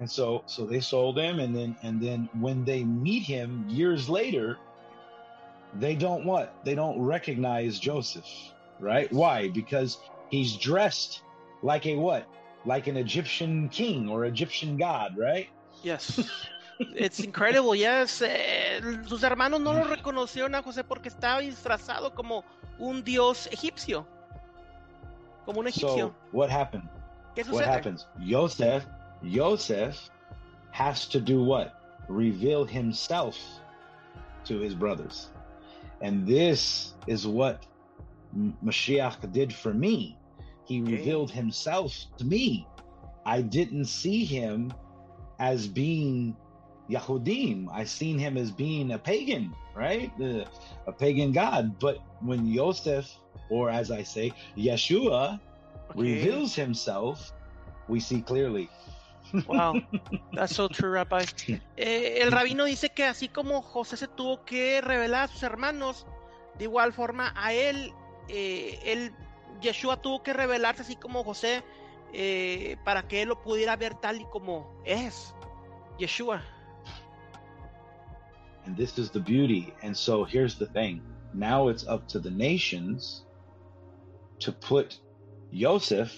And 0.00 0.10
so 0.10 0.42
so 0.46 0.66
they 0.66 0.80
sold 0.80 1.18
him 1.18 1.38
and 1.38 1.54
then 1.54 1.76
and 1.82 2.00
then 2.00 2.28
when 2.40 2.64
they 2.64 2.82
meet 2.82 3.22
him 3.22 3.64
years 3.68 4.08
later, 4.08 4.58
they 5.78 5.94
don't 5.94 6.24
what? 6.24 6.54
They 6.64 6.74
don't 6.74 7.00
recognize 7.00 7.78
Joseph, 7.78 8.26
right? 8.82 9.10
Why? 9.12 9.48
Because 9.48 9.98
he's 10.28 10.56
dressed 10.56 11.22
like 11.62 11.86
a 11.86 11.96
what? 11.96 12.26
Like 12.64 12.86
an 12.88 12.96
Egyptian 12.96 13.68
king 13.68 14.08
or 14.08 14.24
Egyptian 14.24 14.76
god, 14.76 15.16
right? 15.16 15.48
Yes. 15.82 16.20
It's 16.96 17.20
incredible, 17.20 17.76
yes. 17.76 18.22
Eh, 18.22 18.80
sus 19.06 19.22
hermanos 19.22 19.60
no 19.60 19.72
lo 19.72 19.84
reconocieron 19.84 20.54
a 20.56 20.62
José 20.62 20.82
porque 20.82 21.08
estaba 21.08 21.40
disfrazado 21.40 22.12
como 22.12 22.44
un 22.78 23.04
dios 23.04 23.48
egipcio. 23.52 24.04
Como 25.44 25.60
un 25.60 25.68
egipcio. 25.68 26.08
So 26.08 26.14
what 26.32 26.50
happened? 26.50 26.88
¿Qué 27.36 27.48
What 27.48 27.66
happens? 27.66 28.06
Joseph, 28.20 28.84
Joseph 29.22 30.10
has 30.72 31.06
to 31.06 31.20
do 31.20 31.44
what? 31.44 31.72
Reveal 32.08 32.64
himself 32.64 33.38
to 34.46 34.58
his 34.58 34.74
brothers. 34.74 35.30
And 36.00 36.26
this 36.26 36.94
is 37.06 37.26
what 37.26 37.64
Mashiach 38.36 39.30
did 39.32 39.52
for 39.52 39.74
me. 39.74 40.18
He 40.64 40.80
revealed 40.80 41.30
himself 41.30 41.94
to 42.18 42.24
me. 42.24 42.66
I 43.26 43.42
didn't 43.42 43.86
see 43.86 44.24
him 44.24 44.72
as 45.38 45.66
being 45.66 46.36
Yahudim. 46.90 47.68
I 47.72 47.84
seen 47.84 48.18
him 48.18 48.36
as 48.36 48.50
being 48.50 48.92
a 48.92 48.98
pagan, 48.98 49.54
right? 49.74 50.16
The, 50.18 50.46
a 50.86 50.92
pagan 50.92 51.32
god. 51.32 51.78
But 51.78 51.98
when 52.20 52.52
Joseph, 52.52 53.10
or 53.50 53.70
as 53.70 53.90
I 53.90 54.02
say, 54.02 54.32
Yeshua, 54.56 55.40
Okay. 55.90 56.00
reveals 56.00 56.54
himself, 56.54 57.32
we 57.88 58.00
see 58.00 58.22
clearly. 58.22 58.70
Wow, 59.46 59.76
that's 60.32 60.54
so 60.54 60.68
true, 60.68 60.90
Rabbi. 60.90 61.24
Eh, 61.76 62.18
el 62.22 62.30
rabino 62.30 62.64
dice 62.64 62.88
que 62.88 63.04
así 63.04 63.28
como 63.28 63.60
José 63.60 63.96
se 63.96 64.08
tuvo 64.08 64.42
que 64.44 64.80
revelar 64.80 65.24
a 65.24 65.28
sus 65.28 65.42
hermanos, 65.42 66.06
de 66.58 66.64
igual 66.64 66.92
forma 66.92 67.32
a 67.36 67.52
él, 67.52 67.92
eh, 68.32 68.80
él, 68.84 69.12
Yeshua 69.60 70.00
tuvo 70.00 70.22
que 70.22 70.32
revelarse 70.32 70.82
así 70.82 70.96
como 70.96 71.22
José, 71.22 71.62
eh, 72.12 72.76
para 72.84 73.06
que 73.06 73.22
él 73.22 73.28
lo 73.28 73.42
pudiera 73.42 73.76
ver 73.76 73.94
tal 73.94 74.20
y 74.20 74.24
como 74.24 74.82
es. 74.84 75.34
Yeshua. 75.98 76.42
And 78.64 78.76
this 78.76 78.98
is 78.98 79.10
the 79.10 79.20
beauty. 79.20 79.74
And 79.82 79.96
so 79.96 80.24
here's 80.24 80.56
the 80.56 80.66
thing. 80.66 81.02
Now 81.34 81.68
it's 81.68 81.86
up 81.86 82.06
to 82.08 82.20
the 82.20 82.30
nations 82.30 83.24
to 84.40 84.52
put 84.52 84.98
Joseph, 85.52 86.12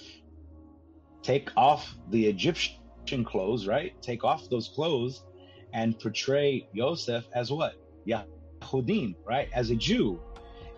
take 1.22 1.50
off 1.57 1.94
the 2.11 2.27
Egyptian 2.27 3.24
clothes, 3.24 3.66
right? 3.66 4.00
Take 4.03 4.24
off 4.24 4.48
those 4.48 4.68
clothes 4.68 5.24
and 5.72 5.98
portray 5.98 6.68
Joseph 6.74 7.24
as 7.35 7.50
what? 7.50 7.74
Yahudim, 8.07 9.14
right? 9.27 9.48
As 9.53 9.70
a 9.70 9.77
Jew. 9.77 10.20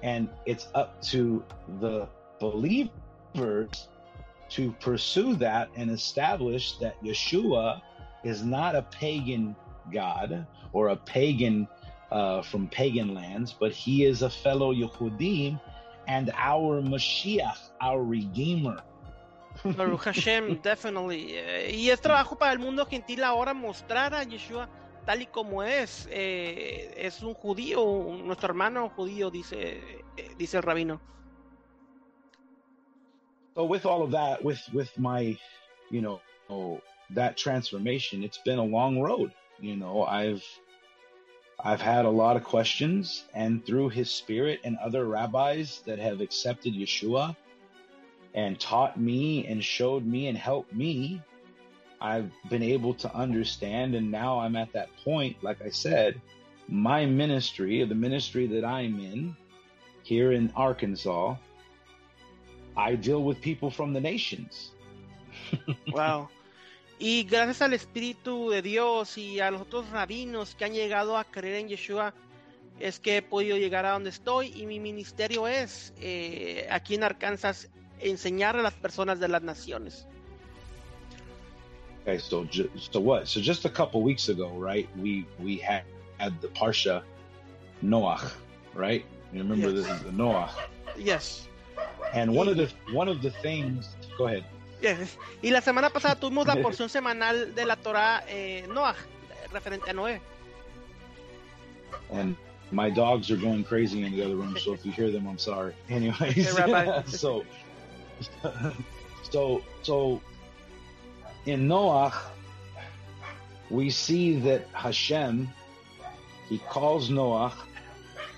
And 0.07 0.29
it's 0.47 0.69
up 0.77 1.03
to 1.11 1.43
the 1.81 2.07
believers 2.39 3.89
to 4.51 4.71
pursue 4.79 5.35
that 5.35 5.69
and 5.75 5.91
establish 5.91 6.79
that 6.79 6.95
Yeshua 7.03 7.83
is 8.23 8.45
not 8.45 8.77
a 8.77 8.83
pagan 8.83 9.57
God 9.93 10.47
or 10.73 10.89
a 10.89 10.97
pagan 10.97 11.67
uh, 12.13 12.41
from 12.43 12.69
pagan 12.69 13.15
lands, 13.15 13.53
but 13.59 13.73
he 13.73 14.05
is 14.05 14.23
a 14.23 14.31
fellow 14.31 14.73
Yehudim 14.73 15.61
and 16.07 16.31
our 16.37 16.81
Mashiach, 16.81 17.59
our 17.81 18.01
Redeemer. 18.01 18.79
Baruch 19.65 20.05
Hashem, 20.05 20.61
definitely. 20.63 21.37
Eh, 21.37 21.75
y 21.75 21.91
es 21.91 22.01
trabajo 22.01 22.39
para 22.39 22.53
el 22.53 22.61
mundo 22.61 22.87
gentil 22.87 23.25
ahora 23.25 23.55
mostrar 23.55 24.15
a 24.15 24.25
Yeshua 24.25 24.69
tal 25.07 25.23
y 25.23 25.27
como 25.27 25.63
es. 25.63 26.09
Eh, 26.11 26.93
es 26.97 27.23
un 27.23 27.33
judío, 27.33 27.81
nuestro 28.25 28.49
hermano 28.49 28.91
judío, 28.91 29.31
dice, 29.31 30.03
eh, 30.17 30.35
dice 30.37 30.59
el 30.59 30.63
rabino. 30.63 31.01
So 33.55 33.65
with 33.65 33.87
all 33.87 34.03
of 34.03 34.11
that, 34.11 34.45
with 34.45 34.61
with 34.75 34.91
my, 34.99 35.39
you 35.91 36.03
know, 36.03 36.21
oh, 36.51 36.83
that 37.15 37.39
transformation, 37.39 38.23
it's 38.23 38.39
been 38.45 38.59
a 38.59 38.65
long 38.65 39.01
road. 39.01 39.33
You 39.59 39.77
know, 39.77 40.05
I've 40.05 40.45
I've 41.65 41.81
had 41.81 42.05
a 42.05 42.11
lot 42.11 42.37
of 42.37 42.45
questions, 42.45 43.25
and 43.33 43.65
through 43.65 43.89
His 43.89 44.11
Spirit 44.11 44.61
and 44.65 44.77
other 44.77 45.07
rabbis 45.07 45.81
that 45.87 45.99
have 45.99 46.21
accepted 46.21 46.75
Yeshua 46.75 47.35
and 48.35 48.61
taught 48.61 49.01
me 49.01 49.47
and 49.47 49.65
showed 49.65 50.05
me 50.05 50.27
and 50.29 50.37
helped 50.37 50.75
me, 50.75 51.23
I've 52.01 52.31
been 52.49 52.63
able 52.63 52.95
to 52.95 53.15
understand. 53.15 53.95
And 53.95 54.11
now 54.11 54.39
I'm 54.39 54.57
at 54.57 54.73
that 54.73 54.89
point, 55.05 55.37
like 55.43 55.63
I 55.63 55.71
said, 55.71 56.21
my 56.69 57.07
ministry, 57.07 57.85
the 57.85 57.95
ministry 57.95 58.47
that 58.49 58.65
I'm 58.65 58.99
in 59.01 59.37
here 60.03 60.33
in 60.33 60.53
Arkansas, 60.57 61.37
I 62.77 62.95
deal 62.95 63.23
with 63.23 63.41
people 63.41 63.71
from 63.71 63.93
the 63.93 64.01
nations. 64.01 64.73
wow. 65.93 66.29
Y 66.99 67.25
gracias 67.25 67.61
al 67.61 67.73
Espíritu 67.75 68.51
de 68.51 68.63
Dios 68.63 69.19
y 69.19 69.41
a 69.41 69.51
los 69.51 69.63
otros 69.63 69.91
rabinos 69.91 70.55
que 70.55 70.65
han 70.65 70.73
llegado 70.73 71.19
a 71.19 71.25
creer 71.25 71.57
en 71.57 71.69
Yeshua, 71.69 72.15
es 72.81 73.01
que 73.01 73.19
he 73.19 73.23
podido 73.23 73.57
llegar 73.57 73.85
a 73.87 73.93
donde 73.93 74.11
estoy 74.11 74.53
y 74.55 74.67
mi 74.67 74.81
ministerio 74.81 75.47
es 75.47 75.93
eh, 76.01 76.67
aquí 76.71 76.95
en 76.95 77.05
Arkansas 77.05 77.69
enseñar 78.01 78.57
a 78.57 78.63
las 78.63 78.75
personas 78.75 79.21
de 79.21 79.29
las 79.29 79.43
naciones. 79.43 80.07
Okay, 82.07 82.19
so 82.19 82.47
so 82.77 83.01
what? 83.01 83.27
So 83.27 83.41
just 83.41 83.65
a 83.65 83.69
couple 83.69 84.01
weeks 84.01 84.29
ago, 84.29 84.51
right? 84.51 84.89
We 84.97 85.27
we 85.41 85.57
had 85.57 85.83
had 86.19 86.41
the 86.41 86.47
parsha 86.49 87.03
Noach, 87.83 88.31
right? 88.75 89.05
You 89.33 89.41
remember 89.43 89.71
yes. 89.71 90.03
the, 90.03 90.11
the 90.11 90.13
Noah? 90.13 90.55
Yes. 90.97 91.49
And 92.13 92.33
one 92.33 92.47
of 92.47 92.57
the 92.57 92.71
one 92.93 93.09
of 93.09 93.23
the 93.23 93.31
things. 93.43 93.89
Go 94.17 94.29
ahead. 94.29 94.45
Yes. 94.81 95.17
Y 95.43 95.51
la 95.51 95.61
semana 95.61 95.91
pasada 95.91 96.15
tuvimos 96.15 96.47
la 96.47 96.55
porción 96.57 96.89
semanal 96.89 97.55
de 97.55 97.65
la 97.65 97.75
Torah 97.75 98.23
eh, 98.29 98.65
Noah, 98.73 98.95
referente 99.53 99.91
a 99.91 99.93
Noé. 99.93 100.21
And 102.13 102.37
my 102.71 102.89
dogs 102.89 103.33
are 103.33 103.37
going 103.37 103.65
crazy 103.65 104.05
in 104.05 104.13
the 104.13 104.23
other 104.23 104.37
room, 104.37 104.57
so 104.59 104.73
if 104.73 104.87
you 104.87 104.93
hear 104.93 105.11
them, 105.11 105.27
I'm 105.27 105.39
sorry. 105.39 105.75
Anyways, 105.89 106.57
okay, 106.61 107.03
so 107.07 107.45
so 109.31 109.63
so 109.83 110.21
in 111.47 111.69
Noah, 111.69 112.13
we 113.71 113.91
see 113.91 114.39
that 114.41 114.67
Hashem 114.73 115.49
he 116.49 116.59
calls 116.59 117.11
Noah 117.11 117.53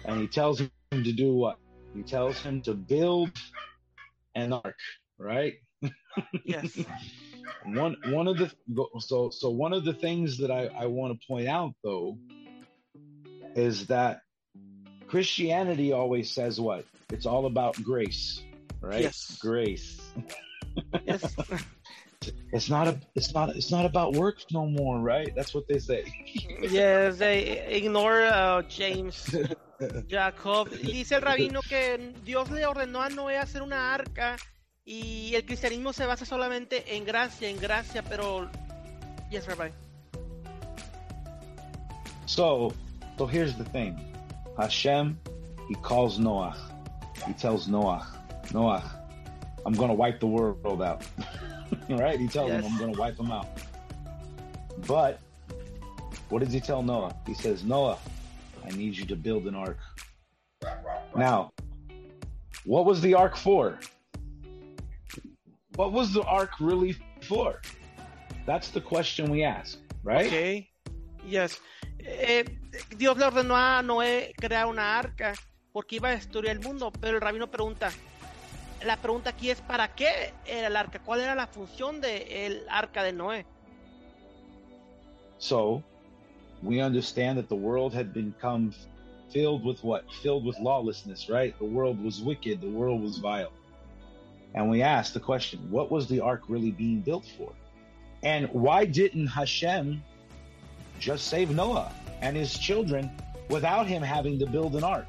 and 0.05 0.21
he 0.21 0.27
tells 0.27 0.61
him 0.61 0.71
to 0.93 1.13
do 1.13 1.35
what? 1.35 1.59
He 1.95 2.03
tells 2.03 2.39
him 2.41 2.63
to 2.63 2.75
build 2.75 3.31
an 4.35 4.53
ark, 4.53 4.79
right? 5.19 5.55
Yes. 6.45 6.79
one 7.65 7.97
one 8.07 8.29
of 8.29 8.39
the 8.39 8.51
so 9.01 9.31
so 9.31 9.51
one 9.51 9.73
of 9.73 9.85
the 9.85 9.93
things 9.93 10.39
that 10.39 10.51
I, 10.51 10.67
I 10.67 10.87
want 10.87 11.19
to 11.19 11.27
point 11.27 11.49
out 11.49 11.75
though 11.83 12.19
is 13.55 13.87
that 13.87 14.21
Christianity 15.07 15.93
always 15.93 16.31
says 16.31 16.61
what? 16.61 16.85
It's 17.11 17.27
all 17.27 17.47
about 17.47 17.83
grace, 17.83 18.43
right? 18.81 19.03
Yes. 19.03 19.39
Grace. 19.41 20.01
yes. 21.05 21.35
it's 22.53 22.69
not 22.69 22.89
a 22.89 23.01
it's 23.15 23.35
not 23.35 23.55
it's 23.55 23.71
not 23.71 23.85
about 23.85 24.15
work 24.15 24.39
no 24.53 24.67
more, 24.67 24.99
right? 25.01 25.35
That's 25.35 25.55
what 25.55 25.69
they 25.69 25.79
say. 25.79 26.05
yes, 26.61 27.19
they 27.19 27.67
ignore 27.69 28.23
uh, 28.23 28.63
James. 28.63 29.35
Jacob. 30.09 30.71
Dice 30.71 31.13
el 31.13 31.23
rabino 31.23 31.61
que 31.61 32.13
Dios 32.25 32.51
le 32.51 32.67
ordenó 32.67 33.01
a 33.01 33.09
Noé 33.11 33.39
hacer 33.39 33.63
una 33.63 33.95
arca 33.95 34.37
y 34.85 35.35
el 35.35 35.45
cristianismo 35.45 35.93
se 35.93 36.05
basa 36.05 36.25
solamente 36.25 36.97
en 36.97 37.05
gracia, 37.05 37.49
en 37.49 37.61
gracia, 37.61 38.03
pero 38.03 38.51
yes, 39.31 39.47
Rabbi. 39.47 39.71
So, 42.27 42.73
so 43.17 43.27
here's 43.27 43.57
the 43.57 43.65
thing. 43.65 43.97
Hashem, 44.57 45.19
he 45.69 45.75
calls 45.77 46.19
Noah. 46.19 46.57
He 47.27 47.33
tells 47.35 47.69
Noah, 47.69 48.07
Noah, 48.53 48.83
I'm 49.65 49.75
going 49.75 49.89
to 49.89 49.95
wipe 49.95 50.19
the 50.19 50.27
world 50.27 50.83
out. 50.83 51.05
right? 51.91 52.19
He 52.19 52.29
tells 52.29 52.51
yes. 52.51 52.65
him, 52.65 52.73
I'm 52.73 52.79
going 52.79 52.93
to 52.93 52.99
wipe 52.99 53.17
them 53.17 53.31
out. 53.31 53.49
But 54.87 55.21
what 56.29 56.43
does 56.43 56.53
he 56.53 56.61
tell 56.61 56.83
Noah? 56.83 57.15
He 57.27 57.35
says, 57.35 57.65
Noah, 57.65 57.99
I 58.65 58.71
need 58.71 58.97
you 58.97 59.05
to 59.07 59.17
build 59.17 59.47
an 59.47 59.55
ark. 59.55 59.79
Now, 61.17 61.51
what 62.65 62.85
was 62.85 63.01
the 63.01 63.15
ark 63.15 63.37
for? 63.37 63.79
What 65.77 65.93
was 65.93 66.13
the 66.13 66.23
ark 66.23 66.51
really 66.61 66.97
for? 67.23 67.61
That's 68.47 68.71
the 68.71 68.81
question 68.81 69.31
we 69.31 69.43
ask, 69.43 69.79
right? 70.03 70.27
Okay. 70.27 70.71
Yes. 71.27 71.61
Eh, 72.01 72.45
Dios 72.97 73.17
le 73.17 73.27
ordenó 73.27 73.57
a 73.57 73.83
Noé 73.83 74.33
crear 74.37 74.67
una 74.67 74.99
arca 74.99 75.35
porque 75.73 75.97
iba 75.97 76.09
a 76.09 76.13
destruir 76.13 76.51
el 76.51 76.61
mundo, 76.61 76.91
pero 76.91 77.17
el 77.17 77.21
rabino 77.21 77.51
pregunta, 77.51 77.91
la 78.85 78.97
pregunta 78.97 79.31
aquí 79.31 79.51
es 79.51 79.61
¿para 79.61 79.95
qué 79.95 80.33
era 80.47 80.69
el 80.69 80.77
arca? 80.77 81.01
¿Cuál 81.01 81.21
era 81.21 81.35
la 81.35 81.47
función 81.47 82.01
del 82.01 82.29
de 82.29 82.63
arca 82.71 83.03
de 83.03 83.13
Noé? 83.13 83.45
So, 85.39 85.83
we 86.63 86.81
understand 86.81 87.39
that 87.39 87.49
the 87.49 87.57
world 87.57 87.95
had 87.95 88.13
become 88.13 88.73
filled 89.31 89.65
with 89.65 89.83
what? 89.85 90.05
Filled 90.23 90.45
with 90.45 90.59
lawlessness, 90.59 91.29
right? 91.29 91.57
The 91.59 91.65
world 91.65 92.03
was 92.03 92.21
wicked, 92.21 92.61
the 92.61 92.71
world 92.71 93.03
was 93.03 93.19
vile. 93.19 93.53
And 94.55 94.71
we 94.71 94.83
asked 94.83 95.15
the 95.15 95.21
question, 95.21 95.61
what 95.71 95.91
was 95.91 96.09
the 96.09 96.21
ark 96.21 96.43
really 96.49 96.71
being 96.71 97.01
built 97.01 97.27
for? 97.37 97.53
And 98.23 98.49
why 98.53 98.85
didn't 98.85 99.29
Hashem 99.29 100.03
just 100.99 101.29
save 101.29 101.51
Noah 101.51 101.93
and 102.21 102.37
his 102.37 102.59
children 102.59 103.11
without 103.49 103.87
him 103.87 104.03
having 104.03 104.39
to 104.41 104.47
build 104.47 104.75
an 104.75 104.83
ark? 104.83 105.07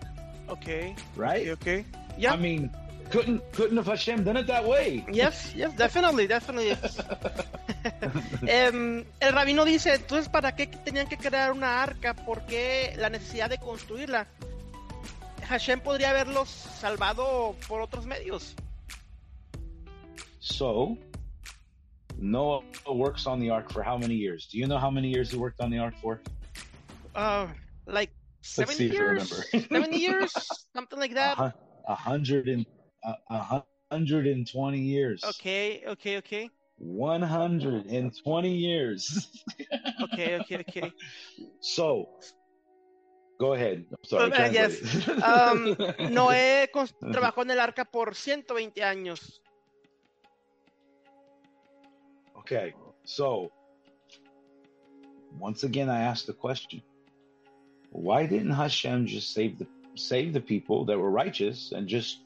Okay. 0.50 0.96
Right? 1.16 1.48
Okay. 1.50 1.86
Yeah. 2.18 2.34
I 2.34 2.36
mean, 2.36 2.70
couldn't 3.10 3.42
couldn't 3.54 3.78
have 3.78 3.88
Hashem 3.88 4.24
done 4.24 4.38
it 4.38 4.48
that 4.48 4.66
way? 4.66 5.06
Yes, 5.12 5.54
yes, 5.56 5.76
definitely, 5.76 6.28
definitely. 6.28 6.72
um, 6.72 9.06
el 9.22 9.34
rabino 9.34 9.66
dice, 9.66 9.96
entonces, 9.96 10.30
¿para 10.30 10.56
qué 10.56 10.68
tenían 10.68 11.08
que 11.08 11.18
crear 11.18 11.52
una 11.52 11.82
arca? 11.82 12.14
¿Por 12.14 12.46
qué 12.46 12.94
la 12.98 13.10
necesidad 13.10 13.50
de 13.50 13.58
construirla? 13.58 14.28
Hashem 15.48 15.82
podría 15.82 16.12
haberlos 16.12 16.50
salvado 16.50 17.56
por 17.68 17.82
otros 17.82 18.06
medios. 18.06 18.54
So, 20.40 20.96
Noah 22.18 22.62
works 22.88 23.26
on 23.26 23.40
the 23.40 23.50
ark 23.50 23.72
for 23.72 23.84
how 23.84 23.98
many 23.98 24.16
years? 24.16 24.48
Do 24.48 24.60
you 24.60 24.68
know 24.68 24.78
how 24.78 24.92
many 24.92 25.10
years 25.10 25.32
he 25.32 25.38
worked 25.38 25.60
on 25.60 25.72
the 25.72 25.80
ark 25.80 25.96
for? 26.02 26.22
Uh, 27.16 27.48
like 27.88 28.12
70 28.42 28.86
years? 28.86 29.34
70 29.52 29.98
years? 29.98 30.32
Something 30.76 31.00
like 31.00 31.16
that? 31.16 31.40
A, 31.40 31.54
a 31.88 31.96
hundred 31.96 32.48
and 32.48 32.66
a 33.04 33.64
hundred 33.92 34.28
and 34.28 34.50
twenty 34.50 34.80
years. 34.80 35.24
Okay, 35.24 35.84
okay, 35.88 36.18
okay. 36.18 36.50
One 36.78 37.22
hundred 37.22 37.86
and 37.88 38.16
twenty 38.24 38.56
years. 38.56 39.28
okay, 40.04 40.40
okay, 40.40 40.58
okay. 40.68 40.92
So, 41.62 42.10
go 43.40 43.54
ahead. 43.54 43.86
sorry. 44.04 44.32
Uh, 44.32 44.52
yes. 44.52 45.08
Um, 45.24 45.76
Noé 46.12 46.70
trabajó 47.12 47.42
en 47.42 47.52
el 47.52 47.60
arca 47.60 47.86
por 47.86 48.16
120 48.16 48.82
años. 48.82 49.42
Okay, 52.38 52.74
so 53.04 53.52
once 55.38 55.64
again, 55.64 55.90
I 55.90 56.02
ask 56.02 56.26
the 56.26 56.34
question: 56.34 56.82
Why 57.92 58.26
didn't 58.26 58.52
Hashem 58.52 59.06
just 59.06 59.34
save 59.34 59.60
the 59.60 59.68
save 59.96 60.34
the 60.34 60.42
people 60.42 60.86
that 60.86 60.98
were 60.98 61.12
righteous 61.12 61.74
and 61.74 61.88
just 61.88 62.20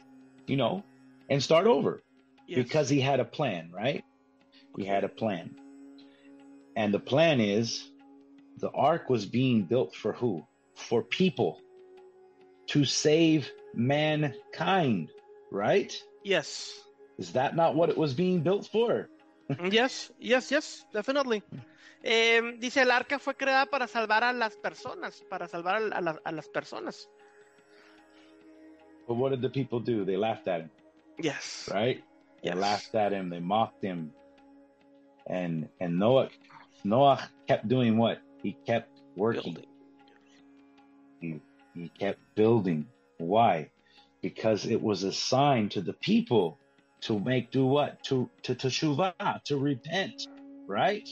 you 0.48 0.58
know, 0.58 0.84
and 1.30 1.42
start 1.42 1.68
over 1.68 2.04
yes. 2.48 2.58
because 2.58 2.90
he 2.90 3.00
had 3.00 3.20
a 3.20 3.26
plan, 3.26 3.72
right? 3.72 4.04
He 4.78 4.86
had 4.86 5.04
a 5.04 5.10
plan. 5.10 5.56
And 6.76 6.94
the 6.94 7.00
plan 7.00 7.40
is 7.40 7.92
the 8.58 8.70
ark 8.72 9.10
was 9.10 9.26
being 9.26 9.64
built 9.64 9.96
for 9.96 10.14
who? 10.14 10.46
For 10.76 11.04
people 11.04 11.60
to 12.68 12.86
save 12.86 13.50
mankind, 13.74 15.10
right? 15.52 15.94
Yes. 16.24 16.80
Is 17.18 17.34
that 17.34 17.56
not 17.56 17.76
what 17.76 17.90
it 17.90 17.98
was 17.98 18.14
being 18.14 18.42
built 18.42 18.68
for? 18.68 19.10
yes, 19.70 20.12
yes, 20.20 20.52
yes, 20.52 20.86
definitely. 20.94 21.44
Eh, 22.02 22.42
dice, 22.60 22.82
el 22.82 22.92
arca 22.92 23.20
fue 23.20 23.36
creada 23.36 23.66
para 23.68 23.88
salvar 23.88 24.24
a 24.24 24.34
las 24.34 24.56
personas, 24.58 25.24
para 25.30 25.48
salvar 25.48 25.76
a, 25.94 26.02
la, 26.02 26.20
a 26.24 26.32
las 26.32 26.50
personas. 26.50 27.08
But 29.08 29.16
what 29.16 29.30
did 29.30 29.42
the 29.42 29.50
people 29.50 29.80
do? 29.80 30.06
They 30.06 30.18
laughed 30.18 30.48
at 30.48 30.62
him, 30.62 30.70
Yes. 31.20 31.70
right? 31.74 32.04
They 32.44 32.54
laughed 32.54 32.96
at 32.96 33.12
him. 33.12 33.30
They 33.30 33.40
mocked 33.40 33.84
him. 33.84 34.12
And 35.28 35.70
and 35.80 35.98
Noah 36.00 36.30
Noah 36.84 37.30
kept 37.48 37.68
doing 37.68 37.98
what? 37.98 38.20
He 38.42 38.58
kept 38.66 38.90
working. 39.16 39.54
Building. 39.54 39.66
He, 41.22 41.42
he 41.74 41.90
kept 41.90 42.20
building. 42.36 42.88
Why? 43.18 43.70
Because 44.22 44.66
it 44.66 44.82
was 44.82 45.04
a 45.04 45.14
sign 45.14 45.70
to 45.70 45.82
the 45.82 45.94
people 45.94 46.60
to 47.02 47.20
make 47.20 47.52
do 47.52 47.66
what? 47.66 48.04
To 48.06 48.30
to 48.44 48.56
teshuvah, 48.56 49.44
to 49.46 49.58
repent, 49.58 50.28
right? 50.68 51.08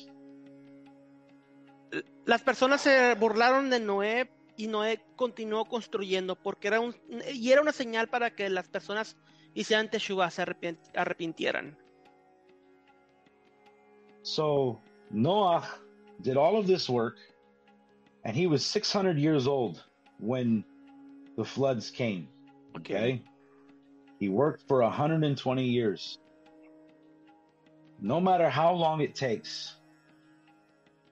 Las 2.25 2.41
personas 2.43 2.81
se 2.81 3.15
burlaron 3.15 3.69
de 3.69 3.79
Noé 3.79 4.27
y 4.57 4.67
Noé 4.67 4.99
continuó 5.15 5.65
construyendo 5.65 6.35
porque 6.35 6.67
era 6.67 6.79
un 6.79 6.95
y 7.33 7.51
era 7.51 7.61
una 7.61 7.71
señal 7.71 8.07
para 8.07 8.35
que 8.35 8.49
las 8.49 8.67
personas 8.67 9.17
hicieran 9.53 9.89
teshuva, 9.89 10.29
se 10.29 10.43
arrepintieran. 10.95 11.77
So 14.23 14.79
Noah 15.09 15.67
did 16.21 16.37
all 16.37 16.57
of 16.57 16.67
this 16.67 16.87
work, 16.89 17.17
and 18.23 18.35
he 18.35 18.47
was 18.47 18.63
600 18.63 19.17
years 19.17 19.47
old 19.47 19.83
when 20.19 20.63
the 21.37 21.43
floods 21.43 21.89
came. 21.89 22.27
Okay. 22.77 23.21
He 24.19 24.29
worked 24.29 24.67
for 24.67 24.81
120 24.83 25.63
years. 25.63 26.19
No 27.99 28.19
matter 28.19 28.49
how 28.49 28.71
long 28.73 29.01
it 29.01 29.15
takes, 29.15 29.75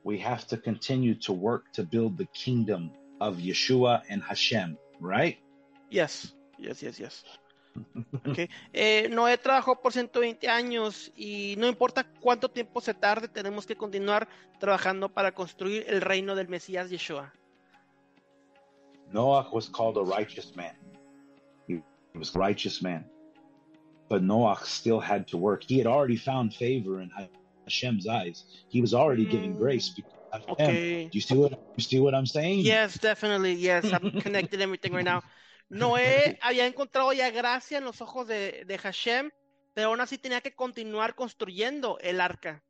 we 0.04 0.17
have 0.19 0.45
to 0.47 0.58
continue 0.58 1.15
to 1.15 1.34
work 1.34 1.71
to 1.73 1.84
build 1.84 2.17
the 2.17 2.25
kingdom 2.28 2.91
of 3.20 3.38
Yeshua 3.38 4.02
and 4.10 4.22
Hashem, 4.24 4.78
right? 5.00 5.38
Yes, 5.90 6.34
yes, 6.58 6.82
yes, 6.82 7.00
yes. 7.00 7.24
Okay. 8.28 8.50
Eh, 8.74 9.08
Noé 9.10 9.38
trabajó 9.38 9.80
por 9.82 9.94
120 9.94 10.48
años 10.50 11.12
y 11.16 11.56
no 11.58 11.68
importa 11.68 12.04
cuánto 12.20 12.50
tiempo 12.50 12.82
se 12.82 12.94
tarde, 12.94 13.28
tenemos 13.28 13.66
que 13.66 13.76
continuar 13.76 14.28
trabajando 14.60 15.08
para 15.10 15.32
construir 15.34 15.86
el 15.88 16.02
reino 16.02 16.36
del 16.36 16.48
Mesías 16.50 16.90
Yeshua. 16.90 17.32
Noah 19.12 19.48
was 19.52 19.70
called 19.70 19.98
a 19.98 20.04
righteous 20.04 20.56
man. 20.56 20.76
He 21.68 21.82
was 22.16 22.36
a 22.36 22.40
righteous 22.40 22.82
man. 22.82 23.06
But 24.10 24.24
Noah 24.24 24.58
still 24.66 25.00
had 25.00 25.28
to 25.28 25.38
work. 25.38 25.64
He 25.68 25.78
had 25.78 25.88
already 25.88 26.18
found 26.18 26.54
favor 26.54 27.00
in 27.02 27.10
Hashem's 27.66 28.08
eyes. 28.08 28.44
He 28.70 28.82
was 28.82 28.94
already 28.94 29.26
given 29.26 29.54
Mm. 29.54 29.58
grace 29.58 29.90
because. 29.90 30.14
Okay. 30.50 31.10
Do 31.12 31.18
you 31.18 31.22
see 31.22 31.36
what 31.36 31.52
you 31.76 31.84
see 31.84 32.00
what 32.00 32.13
I'm 32.13 32.26
saying? 32.26 32.60
Yes, 32.60 33.00
definitely. 33.00 33.54
Yes, 33.54 33.92
I'm 33.92 34.12
connected 34.22 34.62
everything 34.62 34.94
right 34.94 35.06
now. 35.06 35.24
Noé 35.70 36.38
había 36.42 36.65
encontrado 36.65 37.13
ya 37.13 37.30
gracia 37.30 37.78
en 37.78 37.86
los 37.86 38.02
ojos 38.02 38.28
de, 38.28 38.63
de 38.65 38.78
Hashem, 38.78 39.30
pero 39.74 39.89
aún 39.89 40.02
así 40.02 40.18
tenía 40.18 40.42
que 40.42 40.54
continuar 40.54 41.15
construyendo 41.15 41.98
el 42.02 42.22
arca. 42.22 42.63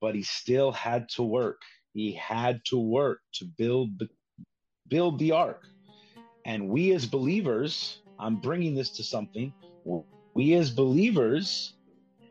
But 0.00 0.14
he 0.14 0.22
still 0.22 0.70
had 0.72 1.08
to 1.16 1.24
work. 1.24 1.62
He 1.92 2.12
had 2.12 2.62
to 2.70 2.78
work 2.78 3.20
to 3.34 3.46
build 3.56 3.98
the 3.98 4.08
build 4.88 5.18
the 5.18 5.32
ark. 5.32 5.62
And 6.44 6.68
we 6.68 6.94
as 6.94 7.06
believers, 7.06 8.00
I'm 8.18 8.36
bringing 8.36 8.74
this 8.74 8.90
to 8.96 9.02
something. 9.02 9.52
We 10.34 10.54
as 10.54 10.70
believers 10.70 11.74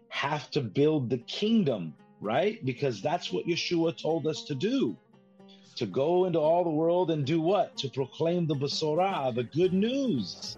have 0.09 0.49
to 0.51 0.61
build 0.61 1.09
the 1.09 1.19
kingdom, 1.19 1.93
right? 2.21 2.63
Because 2.65 3.01
that's 3.01 3.31
what 3.31 3.45
Yeshua 3.45 3.95
told 3.95 4.27
us 4.27 4.43
to 4.45 4.55
do. 4.55 4.95
To 5.75 5.85
go 5.85 6.25
into 6.25 6.39
all 6.39 6.63
the 6.63 6.71
world 6.71 7.11
and 7.11 7.23
do 7.25 7.39
what? 7.39 7.77
To 7.77 7.89
proclaim 7.89 8.47
the 8.47 8.55
Basorah, 8.55 9.33
the 9.35 9.43
good 9.43 9.73
news. 9.73 10.57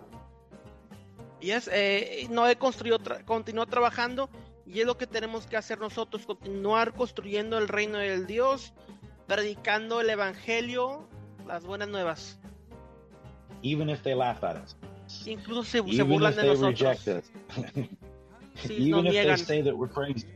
Yes, 1.41 1.69
eh, 1.71 2.27
Noé 2.29 2.55
construyó, 2.57 2.99
tra- 2.99 3.23
continuó 3.25 3.65
trabajando 3.65 4.29
y 4.65 4.79
es 4.81 4.85
lo 4.85 4.97
que 4.97 5.07
tenemos 5.07 5.45
que 5.45 5.57
hacer 5.57 5.79
nosotros, 5.79 6.25
continuar 6.25 6.93
construyendo 6.93 7.57
el 7.57 7.67
reino 7.67 7.97
del 7.97 8.27
Dios, 8.27 8.73
predicando 9.27 9.99
el 10.01 10.09
evangelio, 10.09 11.07
las 11.47 11.65
buenas 11.65 11.87
nuevas. 11.89 12.37
Even 13.61 13.89
if 13.89 14.01
they 14.03 14.13
laugh 14.15 14.43
at 14.43 14.55
us. 14.57 14.75
Incluso 15.25 15.63
se, 15.63 15.79
se 15.81 15.89
Even 15.89 16.07
burlan 16.07 16.31
if 16.31 16.35
de 16.37 16.41
they 16.43 16.49
nosotros. 16.49 16.79
reject 16.79 17.07
us. 17.07 17.31
Sí, 18.65 18.73
Even 18.89 19.07
if 19.07 19.13
they 19.13 19.37
say 19.37 19.61
that 19.61 19.75
we're 19.75 19.87
crazy. 19.91 20.27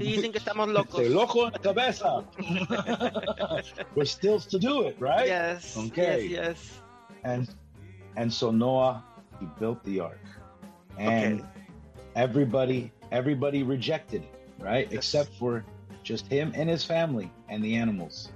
Si 0.00 0.06
dicen 0.12 0.32
que 0.32 0.38
estamos 0.38 0.68
locos. 0.68 0.96
Say, 1.00 1.08
loco 1.10 1.46
en 1.46 1.52
la 1.52 1.58
cabeza. 1.58 2.24
we're 3.94 4.04
still 4.06 4.40
to 4.40 4.58
do 4.58 4.82
it, 4.86 4.96
right? 4.98 5.26
Yes, 5.26 5.76
Okay. 5.76 6.26
yes, 6.26 6.30
yes. 6.30 6.80
And 7.24 7.48
and 8.16 8.32
so 8.32 8.50
Noah 8.50 9.04
he 9.38 9.46
built 9.58 9.82
the 9.84 10.00
ark. 10.00 10.20
And 10.98 11.40
Okay. 11.40 11.48
everybody 12.16 12.90
everybody 13.12 13.62
rejected 13.62 14.22
it, 14.22 14.34
right? 14.58 14.86
Yes. 14.90 14.94
Except 14.98 15.34
for 15.38 15.64
just 16.02 16.26
him 16.26 16.52
and 16.54 16.68
his 16.68 16.82
family 16.84 17.30
and 17.48 17.62
the 17.62 17.76
animals. 17.76 18.30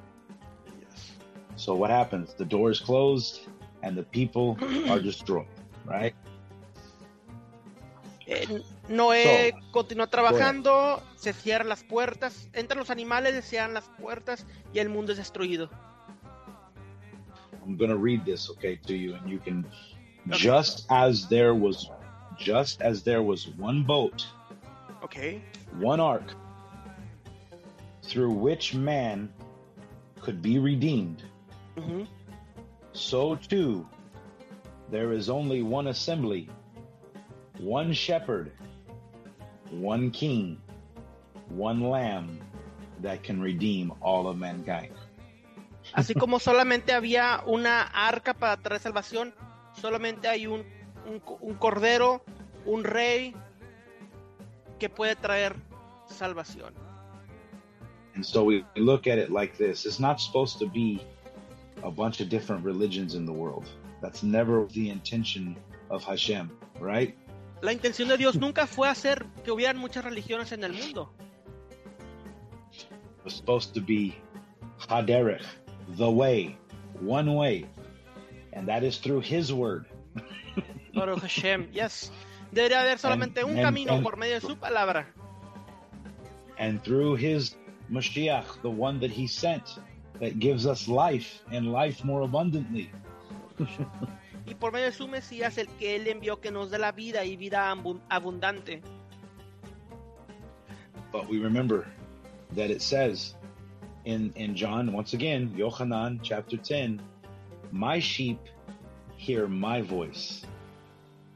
yes. 0.81 1.13
So 1.57 1.75
what 1.75 1.91
happens? 1.91 2.35
The 2.35 2.45
door 2.45 2.71
is 2.71 2.79
closed 2.81 3.41
and 3.83 3.97
the 3.97 4.03
people 4.05 4.59
are 4.91 5.01
destroyed, 5.01 5.47
right? 5.87 6.15
Eh, 8.27 8.63
Noé 8.89 9.53
So, 9.53 9.59
continuó 9.71 10.07
trabajando, 10.09 11.03
se 11.17 11.33
cierran 11.33 11.69
las 11.69 11.85
puertas, 11.85 12.49
entran 12.53 12.79
los 12.79 12.91
animales, 12.91 13.35
se 13.35 13.43
cierran 13.43 13.75
las 13.75 13.89
puertas 14.01 14.47
y 14.73 14.79
el 14.79 14.89
mundo 14.89 15.13
es 15.13 15.19
destruido. 15.19 15.69
I'm 17.65 17.77
going 17.77 17.91
to 17.91 17.97
read 17.97 18.25
this 18.25 18.51
okay 18.51 18.77
to 18.87 18.95
you 18.95 19.15
and 19.15 19.29
you 19.29 19.39
can 19.39 19.65
Okay. 20.27 20.39
just 20.39 20.87
as 20.91 21.29
there 21.29 21.55
was 21.55 21.91
just 22.39 22.81
as 22.81 23.03
there 23.03 23.23
was 23.23 23.49
one 23.59 23.83
boat 23.85 24.27
Ok. 25.03 25.41
one 25.79 26.01
ark 26.01 26.35
through 28.03 28.31
which 28.31 28.75
man 28.75 29.29
could 30.21 30.41
be 30.41 30.59
redeemed 30.59 31.23
so 32.93 33.35
too 33.37 33.87
there 34.91 35.13
is 35.13 35.29
only 35.29 35.63
one 35.63 35.89
assembly 35.89 36.49
one 37.59 37.93
shepherd 37.93 38.53
one 39.71 40.11
king 40.11 40.59
one 41.49 41.81
lamb 41.89 42.41
that 43.01 43.23
can 43.23 43.41
redeem 43.41 43.93
all 44.01 44.29
of 44.29 44.37
mankind 44.37 44.93
Así 45.93 46.15
como 46.15 46.39
solamente 46.39 46.93
había 46.93 47.43
una 47.47 47.83
arca 47.83 48.33
para 48.35 48.57
traer 48.57 48.81
salvación, 48.81 49.35
solamente 49.81 50.29
hay 50.29 50.47
un, 50.47 50.65
un, 51.07 51.23
un 51.41 51.55
cordero, 51.57 52.23
un 52.65 52.85
rey 52.85 53.35
que 54.79 54.89
puede 54.89 55.15
traer 55.15 55.55
salvación. 56.07 56.73
And 58.15 58.25
so 58.25 58.45
we 58.45 58.65
look 58.77 59.07
at 59.07 59.19
it 59.19 59.31
like 59.31 59.57
this 59.57 59.85
it's 59.85 59.99
not 59.99 60.21
supposed 60.21 60.59
to 60.61 60.67
be 60.67 61.05
a 61.83 61.91
bunch 61.91 62.21
of 62.21 62.29
different 62.29 62.65
religions 62.65 63.15
in 63.15 63.27
the 63.27 63.33
world. 63.33 63.69
That's 64.01 64.23
never 64.23 64.67
the 64.73 64.89
intention 64.89 65.57
of 65.91 66.05
Hashem, 66.05 66.51
right? 66.81 67.17
La 67.65 67.73
intención 67.73 68.09
de 68.09 68.19
Dios 68.19 68.37
nunca 68.37 68.67
fue 68.67 68.91
hacer 68.91 69.25
que 69.43 69.51
hubieran 69.51 69.79
muchas 69.79 70.05
religiones 70.05 70.53
en 70.53 70.65
el 70.65 70.75
mundo. 70.75 71.11
It 72.71 73.25
was 73.25 73.33
supposed 73.35 73.73
to 73.73 73.81
be 73.81 74.15
Haderech, 74.87 75.41
the 75.97 76.11
way, 76.11 76.59
one 77.01 77.35
way. 77.35 77.65
And 78.53 78.69
that 78.69 78.83
is 78.85 78.99
through 78.99 79.23
His 79.23 79.51
word. 79.51 79.87
Baruch 80.95 81.23
Hashem, 81.23 81.71
yes. 81.73 82.13
Debería 82.53 82.83
haber 82.83 82.99
solamente 82.99 83.43
un 83.43 83.53
and- 83.53 83.63
camino 83.63 83.95
and- 83.95 84.03
por 84.05 84.17
medio 84.19 84.35
de 84.35 84.41
su 84.43 84.57
palabra. 84.57 85.07
And 86.59 86.85
through 86.85 87.17
His 87.17 87.57
Mashiach, 87.91 88.61
the 88.61 88.71
one 88.71 89.01
that 89.01 89.11
He 89.11 89.27
sent, 89.27 89.79
that 90.21 90.39
gives 90.39 90.67
us 90.67 90.87
life 90.87 91.43
and 91.51 91.73
life 91.73 92.05
more 92.05 92.21
abundantly. 92.21 92.91
Y 94.47 94.55
por 94.55 94.73
medio 94.73 94.87
de 94.87 94.93
su 94.93 95.09
Mesías, 95.09 95.57
el 95.59 95.69
que 95.79 95.97
Él 95.97 96.07
envió 96.09 96.41
que 96.41 96.51
nos 96.51 96.71
dé 96.71 96.79
la 96.79 96.93
vida 96.93 97.25
y 97.25 97.37
vida 97.37 97.71
abu- 97.71 98.01
abundante. 98.11 98.83
But 101.13 101.29
we 101.29 101.39
remember 101.39 101.87
that 102.57 102.71
it 102.71 102.83
says 102.83 103.35
in, 104.05 104.33
in 104.37 104.55
John, 104.55 104.93
once 104.93 105.15
again, 105.15 105.53
Yohanan 105.57 106.21
chapter 106.23 106.57
10, 106.57 107.01
my 107.73 108.01
sheep 108.01 108.39
hear 109.17 109.47
my 109.49 109.81
voice. 109.81 110.45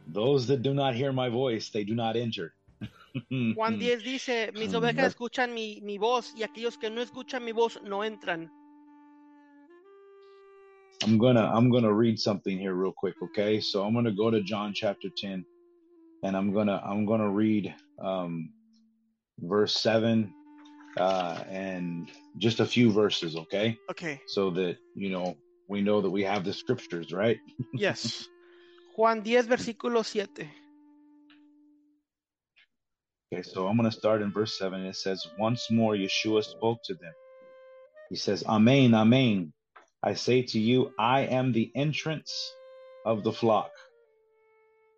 Those 0.09 0.47
that 0.49 0.63
do 0.63 0.75
not 0.75 0.95
hear 0.95 1.13
my 1.13 1.29
voice, 1.29 1.71
they 1.71 1.85
do 1.85 1.95
not 1.95 2.17
enter. 2.17 2.53
Juan 3.31 3.79
10 3.79 4.03
dice, 4.03 4.53
mis 4.55 4.75
ovejas 4.75 4.97
that- 4.97 5.07
escuchan 5.17 5.55
mi, 5.55 5.81
mi 5.83 5.97
voz 5.99 6.35
y 6.37 6.43
aquellos 6.43 6.77
que 6.79 6.91
no 6.91 7.01
escuchan 7.01 7.45
mi 7.45 7.53
voz 7.53 7.81
no 7.85 8.05
entran. 8.05 8.51
I'm 11.09 11.17
gonna 11.17 11.51
I'm 11.55 11.71
gonna 11.71 11.93
read 11.93 12.19
something 12.19 12.59
here 12.59 12.75
real 12.75 12.93
quick, 12.95 13.15
okay? 13.23 13.61
So 13.61 13.83
I'm 13.83 13.95
gonna 13.95 14.13
go 14.13 14.31
to 14.31 14.43
John 14.43 14.75
chapter 14.75 15.09
10 15.17 15.43
and 16.23 16.37
I'm 16.37 16.53
gonna 16.53 16.83
I'm 16.85 17.07
gonna 17.07 17.31
read 17.31 17.75
um 17.99 18.51
verse 19.41 19.75
7, 19.81 20.31
uh, 20.99 21.45
and 21.49 22.11
just 22.37 22.61
a 22.61 22.67
few 22.67 22.91
verses, 22.93 23.37
okay? 23.37 23.79
Okay. 23.91 24.21
So 24.27 24.51
that, 24.51 24.77
you 24.95 25.09
know, 25.09 25.37
we 25.67 25.81
know 25.81 26.03
that 26.03 26.11
we 26.11 26.25
have 26.25 26.45
the 26.45 26.53
scriptures, 26.53 27.13
right? 27.13 27.39
Yes. 27.75 28.29
Juan 28.97 29.23
10, 29.23 29.47
versículo 29.47 30.05
7. 30.05 30.29
Okay, 33.33 33.43
so 33.43 33.69
I'm 33.69 33.77
going 33.77 33.89
to 33.89 33.97
start 33.97 34.21
in 34.21 34.33
verse 34.33 34.59
7. 34.59 34.85
It 34.85 34.97
says, 34.97 35.25
Once 35.39 35.71
more 35.71 35.95
Yeshua 35.95 36.43
spoke 36.43 36.81
to 36.85 36.95
them. 36.95 37.13
He 38.11 38.17
says, 38.17 38.43
Amen, 38.45 38.95
Amen. 38.95 39.53
I 40.03 40.15
say 40.15 40.43
to 40.43 40.61
you, 40.61 40.93
I 40.99 41.23
am 41.23 41.53
the 41.53 41.73
entrance 41.75 42.55
of 43.05 43.25
the 43.25 43.33
flock. 43.33 43.73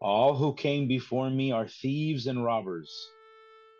All 0.00 0.34
who 0.34 0.54
came 0.54 0.88
before 0.88 1.30
me 1.30 1.52
are 1.52 1.66
thieves 1.66 2.26
and 2.26 2.44
robbers, 2.44 2.92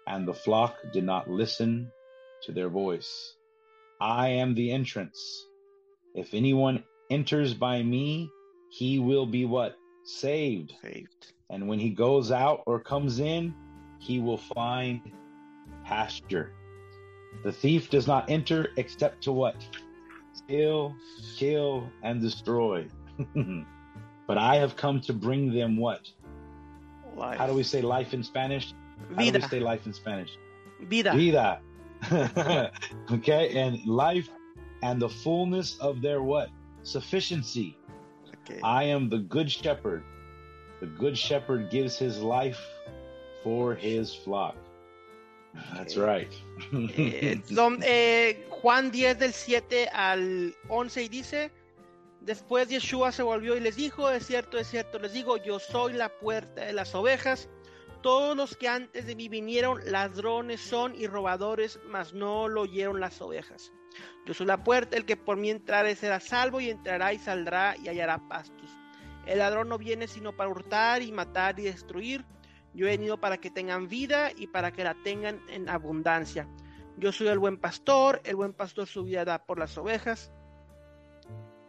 and 0.07 0.27
the 0.27 0.35
flock 0.35 0.77
did 0.93 1.05
not 1.05 1.29
listen 1.29 1.91
to 2.45 2.53
their 2.53 2.71
voice. 2.71 3.35
I 4.01 4.29
am 4.29 4.55
the 4.55 4.71
entrance. 4.71 5.45
If 6.15 6.33
anyone 6.33 6.85
enters 7.11 7.53
by 7.53 7.83
me, 7.83 8.31
he 8.71 8.99
will 8.99 9.27
be 9.27 9.45
what? 9.45 9.77
Saved. 10.05 10.73
Saved. 10.83 11.33
And 11.51 11.69
when 11.69 11.79
he 11.79 11.91
goes 11.91 12.33
out 12.33 12.63
or 12.67 12.81
comes 12.81 13.21
in, 13.21 13.55
he 13.99 14.21
will 14.21 14.39
find 14.39 15.03
pasture. 15.85 16.53
The 17.45 17.53
thief 17.53 17.91
does 17.91 18.07
not 18.07 18.31
enter 18.31 18.69
except 18.79 19.25
to 19.25 19.33
what? 19.33 19.57
Steal, 20.45 20.95
kill, 21.37 21.91
and 22.03 22.21
destroy. 22.21 22.87
but 24.27 24.39
I 24.39 24.57
have 24.57 24.77
come 24.77 25.01
to 25.03 25.13
bring 25.13 25.53
them 25.53 25.77
what? 25.77 26.11
Life. 27.17 27.39
How 27.39 27.47
do 27.47 27.55
we 27.55 27.63
say 27.63 27.83
life 27.83 28.15
in 28.15 28.23
Spanish? 28.23 28.75
Vida. 29.11 29.23
How 29.23 29.31
do 29.31 29.39
we 29.39 29.49
say 29.49 29.61
life 29.61 29.87
in 29.87 29.93
Spanish? 29.93 30.31
Vida. 30.83 31.13
Vida. 31.13 31.61
okay, 33.13 33.57
and 33.57 33.85
life 33.87 34.29
and 34.83 35.01
the 35.01 35.09
fullness 35.09 35.77
of 35.79 36.01
their 36.01 36.23
what? 36.23 36.49
Sufficiency. 36.83 37.77
Okay. 38.49 38.61
I 38.63 38.85
am 38.85 39.09
the 39.09 39.19
good 39.19 39.51
shepherd. 39.51 40.03
The 40.81 40.87
good 40.87 41.17
shepherd 41.17 41.71
gives 41.71 41.99
his 41.99 42.21
life 42.21 42.61
for 43.43 43.75
his 43.75 44.15
flock. 44.15 44.57
That's 45.75 45.97
Okay. 45.97 45.97
right. 45.97 46.33
Eh, 46.89 47.41
son, 47.45 47.81
eh, 47.83 48.47
Juan 48.51 48.91
10 48.91 49.19
del 49.19 49.33
7 49.33 49.89
al 49.93 50.55
11 50.69 51.03
y 51.03 51.09
dice, 51.09 51.53
después 52.21 52.69
Yeshua 52.69 53.13
se 53.13 53.23
volvió 53.23 53.57
y 53.57 53.61
les 53.61 53.77
dijo, 53.77 54.11
es 54.11 54.27
cierto, 54.27 54.59
es 54.59 54.69
cierto, 54.69 54.99
les 54.99 55.13
digo, 55.13 55.37
yo 55.37 55.59
soy 55.59 55.93
la 55.95 56.09
puerta 56.09 56.65
de 56.65 56.73
las 56.73 56.95
ovejas. 56.95 57.49
Todos 58.03 58.37
los 58.37 58.57
que 58.57 58.69
antes 58.69 59.07
de 59.07 59.15
mí 59.15 59.29
vinieron, 59.29 59.81
ladrones 59.85 60.61
son 60.61 60.95
y 60.95 61.07
robadores, 61.07 61.81
mas 61.87 62.13
no 62.15 62.49
lo 62.49 62.63
oyeron 62.63 63.01
las 63.01 63.21
ovejas. 63.21 63.73
Yo 64.27 64.35
soy 64.35 64.47
la 64.47 64.63
puerta, 64.63 64.97
el 64.97 65.05
que 65.05 65.17
por 65.17 65.37
mí 65.37 65.51
entrare 65.51 65.95
será 65.97 66.21
salvo 66.21 66.61
y 66.61 66.71
entrará 66.71 67.13
y 67.13 67.19
saldrá 67.19 67.77
y 67.77 67.89
hallará 67.89 68.29
pastos. 68.29 68.79
El 69.27 69.39
ladrón 69.39 69.69
no 69.69 69.79
viene 69.79 70.07
sino 70.09 70.35
para 70.37 70.51
hurtar 70.51 71.03
y 71.03 71.13
matar 71.13 71.59
y 71.59 71.65
destruir. 71.65 72.25
Yo 72.75 72.87
he 72.87 72.91
venido 72.91 73.19
para 73.19 73.39
que 73.39 73.51
tengan 73.51 73.89
vida 73.89 74.31
y 74.37 74.47
para 74.47 74.73
que 74.73 74.85
la 74.85 74.95
tengan 75.03 75.41
en 75.49 75.69
abundancia. 75.69 76.49
Yo 76.97 77.13
soy 77.13 77.29
el 77.29 77.39
buen 77.39 77.57
pastor, 77.57 78.21
el 78.25 78.37
buen 78.37 78.53
pastor 78.53 78.87
su 78.87 79.05
vida 79.05 79.25
da 79.25 79.45
por 79.45 79.59
las 79.59 79.77
ovejas. 79.79 80.33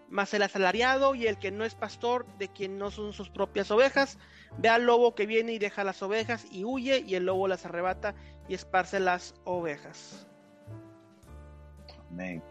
Mas 0.10 0.34
el 0.34 0.44
asalariado 0.44 1.16
y 1.16 1.26
el 1.28 1.40
que 1.40 1.52
no 1.52 1.64
es 1.64 1.74
pastor, 1.74 2.26
de 2.38 2.50
quien 2.50 2.78
no 2.78 2.92
son 2.92 3.14
sus 3.14 3.30
propias 3.30 3.72
ovejas, 3.72 4.20
ve 4.58 4.68
al 4.68 4.86
lobo 4.86 5.16
que 5.16 5.26
viene 5.26 5.54
y 5.54 5.60
deja 5.60 5.86
las 5.86 6.04
ovejas 6.04 6.46
y 6.52 6.66
huye, 6.66 7.04
y 7.08 7.16
el 7.16 7.26
lobo 7.26 7.48
las 7.48 7.66
arrebata 7.66 8.14
y 8.50 8.54
esparce 8.54 9.00
las 9.00 9.34
ovejas. 9.46 10.28
Amén. 12.10 12.44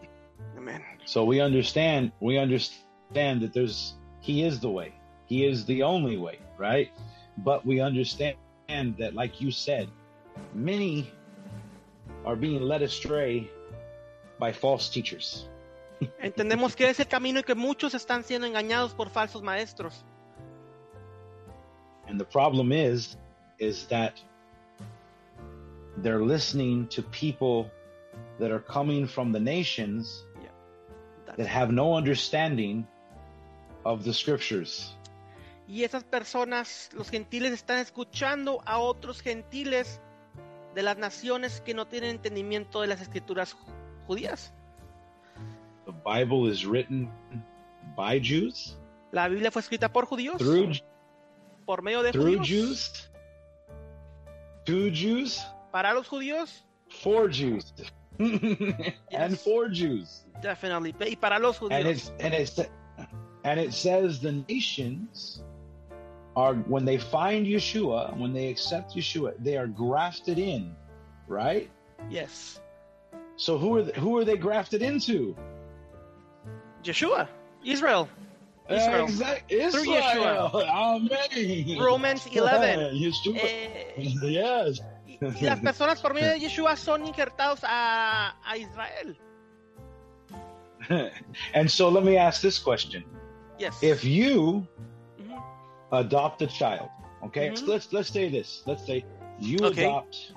So 1.04 1.24
we 1.24 1.40
understand 1.42 2.12
we 2.20 2.38
understand 2.38 3.42
that 3.42 3.52
there's 3.52 3.96
he 4.20 4.46
is 4.46 4.60
the 4.60 4.68
way. 4.68 4.92
He 5.26 5.46
is 5.46 5.66
the 5.66 5.82
only 5.82 6.16
way, 6.16 6.38
right? 6.58 6.90
But 7.38 7.64
we 7.64 7.80
understand 7.80 8.36
that 8.98 9.14
like 9.14 9.40
you 9.40 9.50
said, 9.50 9.88
many 10.54 11.10
are 12.24 12.36
being 12.36 12.62
led 12.62 12.82
astray 12.82 13.50
by 14.38 14.52
false 14.52 14.88
teachers. 14.88 15.48
Entendemos 16.22 16.74
que 16.76 16.86
es 16.86 16.98
el 17.00 17.06
camino 17.06 17.40
y 17.40 17.42
que 17.42 17.54
muchos 17.54 17.94
están 17.94 18.24
siendo 18.24 18.46
engañados 18.46 18.94
por 18.94 19.08
falsos 19.10 19.42
maestros. 19.42 20.02
And 22.06 22.18
the 22.18 22.24
problem 22.24 22.72
is 22.72 23.16
is 23.58 23.86
that 23.86 24.20
they're 25.98 26.22
listening 26.22 26.86
to 26.88 27.02
people 27.02 27.70
that 28.38 28.50
are 28.50 28.60
coming 28.60 29.06
from 29.06 29.32
the 29.32 29.40
nations 29.40 30.24
that 31.36 31.46
have 31.46 31.72
no 31.72 31.94
understanding 31.94 32.86
of 33.84 34.04
the 34.04 34.12
scriptures. 34.12 34.94
Y 35.70 35.84
esas 35.84 36.02
personas, 36.02 36.90
los 36.94 37.10
gentiles, 37.10 37.52
están 37.52 37.78
escuchando 37.78 38.60
a 38.66 38.78
otros 38.78 39.20
gentiles 39.20 40.00
de 40.74 40.82
las 40.82 40.98
naciones 40.98 41.60
que 41.60 41.74
no 41.74 41.86
tienen 41.86 42.10
entendimiento 42.10 42.80
de 42.80 42.88
las 42.88 43.00
escrituras 43.00 43.54
ju- 43.54 43.72
judías. 44.08 44.52
The 45.86 45.92
Bible 46.04 46.50
is 46.50 46.64
written 46.66 47.08
by 47.96 48.20
Jews, 48.20 48.76
La 49.12 49.28
Biblia 49.28 49.50
fue 49.52 49.62
escrita 49.62 49.92
por 49.92 50.06
judíos, 50.06 50.38
through 50.38 50.72
por 51.66 51.82
medio 51.82 52.02
de 52.02 52.10
through 52.10 52.38
judíos, 52.38 52.48
Jews, 52.48 53.10
to 54.64 54.90
Jews, 54.92 55.40
para 55.72 55.92
los 55.94 56.08
judíos, 56.08 56.64
for 57.02 57.28
Jews, 57.30 57.72
and 58.18 59.36
for 59.38 59.68
Jews. 59.72 60.24
definitely, 60.42 60.94
y 61.08 61.16
para 61.16 61.38
los 61.38 61.60
And 61.62 61.70
judíos. 61.72 61.86
it's 61.86 62.12
and 62.20 62.34
it's 62.34 62.58
and 63.44 63.60
it 63.60 63.72
says 63.72 64.20
the 64.20 64.32
nations 64.48 65.42
are 66.36 66.54
when 66.54 66.84
they 66.84 66.98
find 66.98 67.46
Yeshua, 67.46 68.16
when 68.16 68.32
they 68.32 68.48
accept 68.48 68.94
Yeshua, 68.94 69.34
they 69.38 69.56
are 69.56 69.66
grafted 69.66 70.38
in, 70.38 70.74
right? 71.26 71.70
Yes. 72.08 72.60
So 73.36 73.58
who 73.58 73.76
are 73.76 73.82
they, 73.82 73.98
who 74.00 74.16
are 74.18 74.24
they 74.24 74.36
grafted 74.36 74.82
into? 74.82 75.36
Yeshua, 76.84 77.28
Israel, 77.64 78.08
Israel. 78.68 79.04
Exact- 79.04 79.48
Through 79.50 79.92
Israel. 79.94 80.50
Amen. 80.54 81.78
Romans 81.78 82.26
11. 82.32 82.92
Yeshua. 82.94 83.36
Eh, 83.42 83.94
yes. 84.22 84.80
y, 85.06 85.18
y 85.20 85.44
las 85.44 85.60
personas 85.60 86.00
por 86.00 86.14
medio 86.14 86.30
de 86.30 86.38
Yeshua 86.40 86.76
son 86.76 87.06
injertados 87.06 87.60
a, 87.64 88.36
a 88.44 88.56
Israel. 88.56 89.16
and 91.54 91.70
so 91.70 91.88
let 91.88 92.04
me 92.04 92.16
ask 92.16 92.40
this 92.40 92.58
question. 92.58 93.04
Yes. 93.58 93.82
If 93.82 94.04
you. 94.04 94.66
Adopt 95.92 96.42
a 96.42 96.46
child, 96.46 96.88
okay? 97.24 97.50
Mhm. 97.50 97.54
So 97.54 97.70
let's 97.70 97.92
let's 97.92 98.10
say 98.10 98.28
this. 98.28 98.62
Let's 98.66 98.84
say 98.86 99.04
you 99.38 99.62
Okay. 99.62 99.66
adopt 99.66 100.34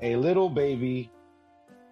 a 0.00 0.16
little 0.16 0.50
baby 0.50 1.12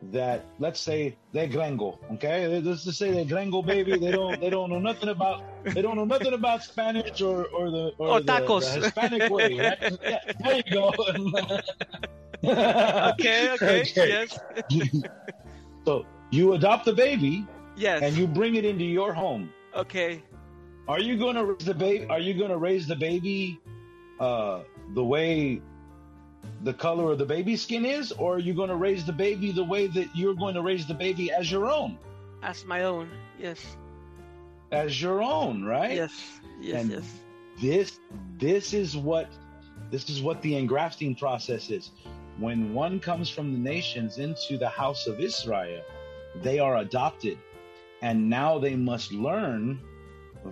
that 0.02 0.46
let's 0.58 0.80
say 0.80 1.18
they're 1.32 1.48
gringo, 1.48 1.98
okay? 2.12 2.46
Let's 2.60 2.84
just 2.84 2.98
say 2.98 3.12
they're 3.12 3.24
gringo 3.24 3.62
baby. 3.62 3.98
They 3.98 4.12
don't 4.12 4.40
they 4.40 4.50
don't 4.50 4.70
know 4.70 4.78
nothing 4.80 5.08
about 5.08 5.40
they 5.74 5.82
don't 5.82 5.96
know 5.96 6.04
nothing 6.04 6.34
about 6.34 6.62
Spanish 6.62 7.20
or 7.22 7.46
or 7.46 7.70
the 7.70 7.92
or, 7.98 8.22
the, 8.22 8.24
tacos. 8.24 8.60
the 8.60 8.70
Hispanic 8.70 9.28
way. 9.28 9.60
Right? 9.60 9.78
Yeah, 10.06 10.18
there 10.38 10.56
you 10.56 10.72
go. 10.72 10.92
okay, 13.10 13.50
okay, 13.54 13.84
yes, 13.96 14.38
So 15.86 16.06
you 16.30 16.54
adopt 16.54 16.84
the 16.84 16.92
baby 16.92 17.46
yes. 17.76 18.00
and 18.00 18.16
you 18.16 18.26
bring 18.26 18.56
it 18.56 18.64
into 18.64 18.84
your 18.84 19.12
home. 19.14 19.52
okay. 19.74 20.22
Are 20.88 21.00
you 21.00 21.16
going 21.16 21.34
to 21.34 21.44
raise 21.44 21.64
the 21.64 21.74
baby? 21.74 22.06
Are 22.08 22.20
you 22.20 22.34
going 22.34 22.50
to 22.50 22.58
raise 22.58 22.86
the 22.86 22.96
baby 22.96 23.58
uh, 24.20 24.60
the 24.94 25.04
way 25.04 25.60
the 26.62 26.72
color 26.72 27.12
of 27.12 27.18
the 27.18 27.24
baby 27.24 27.56
skin 27.56 27.84
is, 27.84 28.12
or 28.12 28.36
are 28.36 28.38
you 28.38 28.54
going 28.54 28.68
to 28.68 28.76
raise 28.76 29.04
the 29.04 29.12
baby 29.12 29.52
the 29.52 29.64
way 29.64 29.88
that 29.88 30.08
you're 30.14 30.34
going 30.34 30.54
to 30.54 30.62
raise 30.62 30.86
the 30.86 30.94
baby 30.94 31.30
as 31.32 31.50
your 31.50 31.68
own, 31.68 31.98
As 32.42 32.64
my 32.64 32.84
own. 32.84 33.10
Yes. 33.38 33.76
as 34.72 35.00
your 35.02 35.22
own, 35.22 35.64
right? 35.64 35.94
Yes. 35.94 36.40
Yes. 36.60 36.82
And- 36.82 36.90
yes. 36.90 37.20
This 37.60 38.00
this 38.38 38.74
is 38.74 38.96
what 38.98 39.28
this 39.90 40.10
is 40.10 40.20
what 40.20 40.42
the 40.42 40.56
engrafting 40.56 41.14
process 41.14 41.70
is. 41.70 41.90
When 42.38 42.74
one 42.74 43.00
comes 43.00 43.30
from 43.30 43.52
the 43.52 43.58
nations 43.58 44.18
into 44.18 44.58
the 44.58 44.68
house 44.68 45.06
of 45.06 45.20
Israel, 45.20 45.82
they 46.42 46.58
are 46.58 46.76
adopted, 46.78 47.38
and 48.02 48.28
now 48.28 48.58
they 48.58 48.76
must 48.76 49.10
learn 49.12 49.80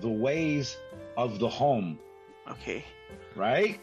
the 0.01 0.09
ways 0.09 0.77
of 1.17 1.39
the 1.39 1.49
home, 1.49 1.99
Okay. 2.51 2.85
right? 3.37 3.81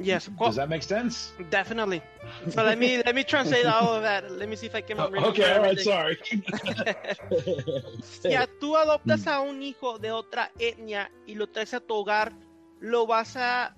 Yes. 0.00 0.28
Well, 0.28 0.48
Does 0.48 0.56
that 0.56 0.68
make 0.68 0.82
sense? 0.82 1.32
definitely. 1.50 2.02
So 2.48 2.64
let 2.64 2.78
me 2.78 3.00
let 3.04 3.14
me 3.14 3.22
translate 3.22 3.64
all 3.64 3.94
of 3.94 4.02
that. 4.02 4.28
Let 4.28 4.48
me 4.48 4.56
see 4.56 4.66
if 4.66 4.74
I 4.74 4.80
can 4.80 4.96
remember 4.96 5.28
okay, 5.28 5.52
all 5.52 5.62
right, 5.62 5.78
sorry. 5.78 6.18
Si 8.02 8.28
tú 8.60 8.76
adoptas 8.76 9.26
a 9.28 9.40
un 9.40 9.62
hijo 9.62 9.98
de 9.98 10.10
otra 10.10 10.50
etnia 10.58 11.10
y 11.26 11.36
lo 11.36 11.46
traes 11.46 11.74
a 11.74 11.80
tu 11.80 11.94
hogar, 11.94 12.32
lo 12.80 13.06
vas 13.06 13.36
a 13.36 13.76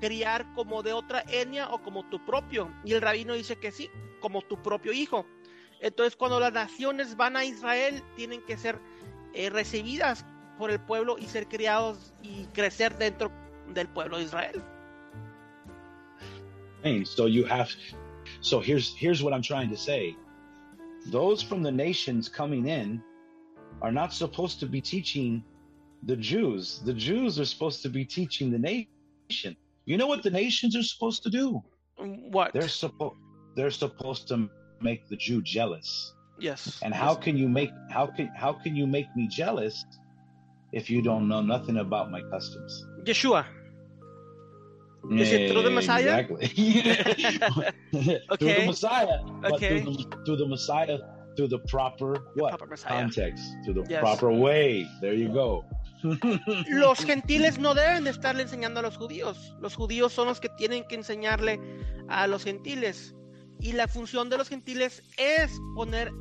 criar 0.00 0.46
como 0.54 0.82
de 0.82 0.92
otra 0.92 1.24
etnia 1.32 1.68
o 1.70 1.82
como 1.82 2.08
tu 2.10 2.24
propio. 2.24 2.70
Y 2.84 2.92
el 2.92 3.00
rabino 3.00 3.34
dice 3.34 3.56
que 3.56 3.72
sí, 3.72 3.90
como 4.20 4.42
tu 4.42 4.62
propio 4.62 4.92
hijo. 4.92 5.26
Entonces, 5.80 6.14
cuando 6.16 6.38
las 6.38 6.52
naciones 6.52 7.16
van 7.16 7.36
a 7.36 7.44
Israel, 7.44 8.02
tienen 8.14 8.40
que 8.46 8.56
ser 8.56 8.78
eh, 9.34 9.50
recibidas 9.50 10.24
por 10.58 10.70
el 10.70 10.78
pueblo 10.80 11.16
y 11.18 11.26
ser 11.26 11.46
criados 11.48 12.12
y 12.22 12.46
crecer 12.52 12.96
dentro 12.98 13.30
del 13.74 13.88
pueblo 13.88 14.18
de 14.18 14.24
Israel. 14.24 14.62
So 17.04 17.26
you 17.26 17.44
have 17.44 17.68
so 18.40 18.60
here's 18.60 18.94
here's 18.96 19.22
what 19.22 19.32
I'm 19.32 19.42
trying 19.42 19.70
to 19.70 19.76
say. 19.76 20.14
Those 21.10 21.42
from 21.42 21.62
the 21.62 21.72
nations 21.72 22.28
coming 22.28 22.68
in 22.68 23.02
are 23.82 23.92
not 23.92 24.12
supposed 24.12 24.60
to 24.60 24.66
be 24.66 24.80
teaching 24.80 25.42
the 26.04 26.16
Jews. 26.16 26.80
The 26.84 26.94
Jews 26.94 27.40
are 27.40 27.44
supposed 27.44 27.82
to 27.82 27.88
be 27.88 28.04
teaching 28.04 28.50
the 28.50 28.58
nation. 28.58 29.56
You 29.84 29.96
know 29.96 30.06
what 30.06 30.22
the 30.22 30.30
nations 30.30 30.76
are 30.76 30.82
supposed 30.82 31.22
to 31.24 31.30
do? 31.30 31.62
What? 31.96 32.52
They're 32.52 32.68
supposed 32.68 33.16
they're 33.56 33.70
supposed 33.70 34.28
to 34.28 34.48
make 34.80 35.08
the 35.08 35.16
Jew 35.16 35.42
jealous. 35.42 36.14
Yes. 36.38 36.78
And 36.82 36.94
how 36.94 37.14
can 37.14 37.36
you 37.36 37.48
make 37.48 37.70
how 37.90 38.06
can 38.06 38.28
how 38.36 38.52
can 38.52 38.76
you 38.76 38.86
make 38.86 39.08
me 39.16 39.26
jealous 39.26 39.84
if 40.76 40.90
you 40.90 41.00
don't 41.00 41.26
know 41.26 41.40
nothing 41.40 41.78
about 41.78 42.10
my 42.10 42.20
customs? 42.30 42.72
Yeshua. 43.04 43.42
Is 45.10 45.32
it 45.32 45.42
through 45.50 45.62
the 45.62 45.70
Messiah? 45.70 46.18
Exactly. 46.18 46.44
okay. 48.32 48.38
Through 48.38 48.54
the 48.60 48.66
Messiah. 48.66 49.18
Okay. 49.52 49.80
Through 49.80 49.94
the, 49.94 50.04
through 50.24 50.36
the, 50.36 50.46
Messiah, 50.46 50.98
through 51.36 51.48
the 51.48 51.60
proper 51.60 52.10
what? 52.34 52.50
Proper 52.50 52.66
Messiah. 52.66 53.00
Context. 53.00 53.44
Through 53.64 53.74
the 53.80 53.84
Yes. 53.88 54.00
proper 54.00 54.30
way. 54.30 54.86
There 55.00 55.14
you 55.14 55.32
go. 55.32 55.64
Los 56.68 57.04
gentiles 57.04 57.58
no 57.58 57.74
deben 57.74 58.04
de 58.04 58.10
estarle 58.10 58.42
enseñando 58.42 58.80
a 58.80 58.82
los 58.82 58.96
judíos. 58.98 59.56
Los 59.60 59.74
judíos 59.74 60.12
son 60.12 60.28
los 60.28 60.40
que 60.40 60.50
tienen 60.50 60.84
que 60.86 60.94
enseñarle 60.94 61.58
a 62.08 62.26
los 62.26 62.44
gentiles. 62.44 63.14
Y 63.60 63.72
la 63.72 63.88
función 63.88 64.28
de 64.28 64.36
los 64.36 64.48
gentiles 64.50 65.02
es 65.16 65.50
poner 65.74 66.12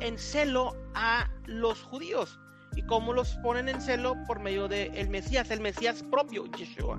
en 0.00 0.18
celo 0.18 0.76
a 0.94 1.30
los 1.46 1.82
judíos. 1.82 2.38
¿Y 2.76 2.82
cómo 2.82 3.12
los 3.12 3.34
ponen 3.36 3.68
en 3.68 3.80
celo? 3.80 4.16
Por 4.26 4.40
medio 4.40 4.68
del 4.68 5.08
Mesías, 5.08 5.50
el 5.50 5.60
Mesías 5.60 6.02
propio, 6.10 6.44
Yeshua. 6.46 6.98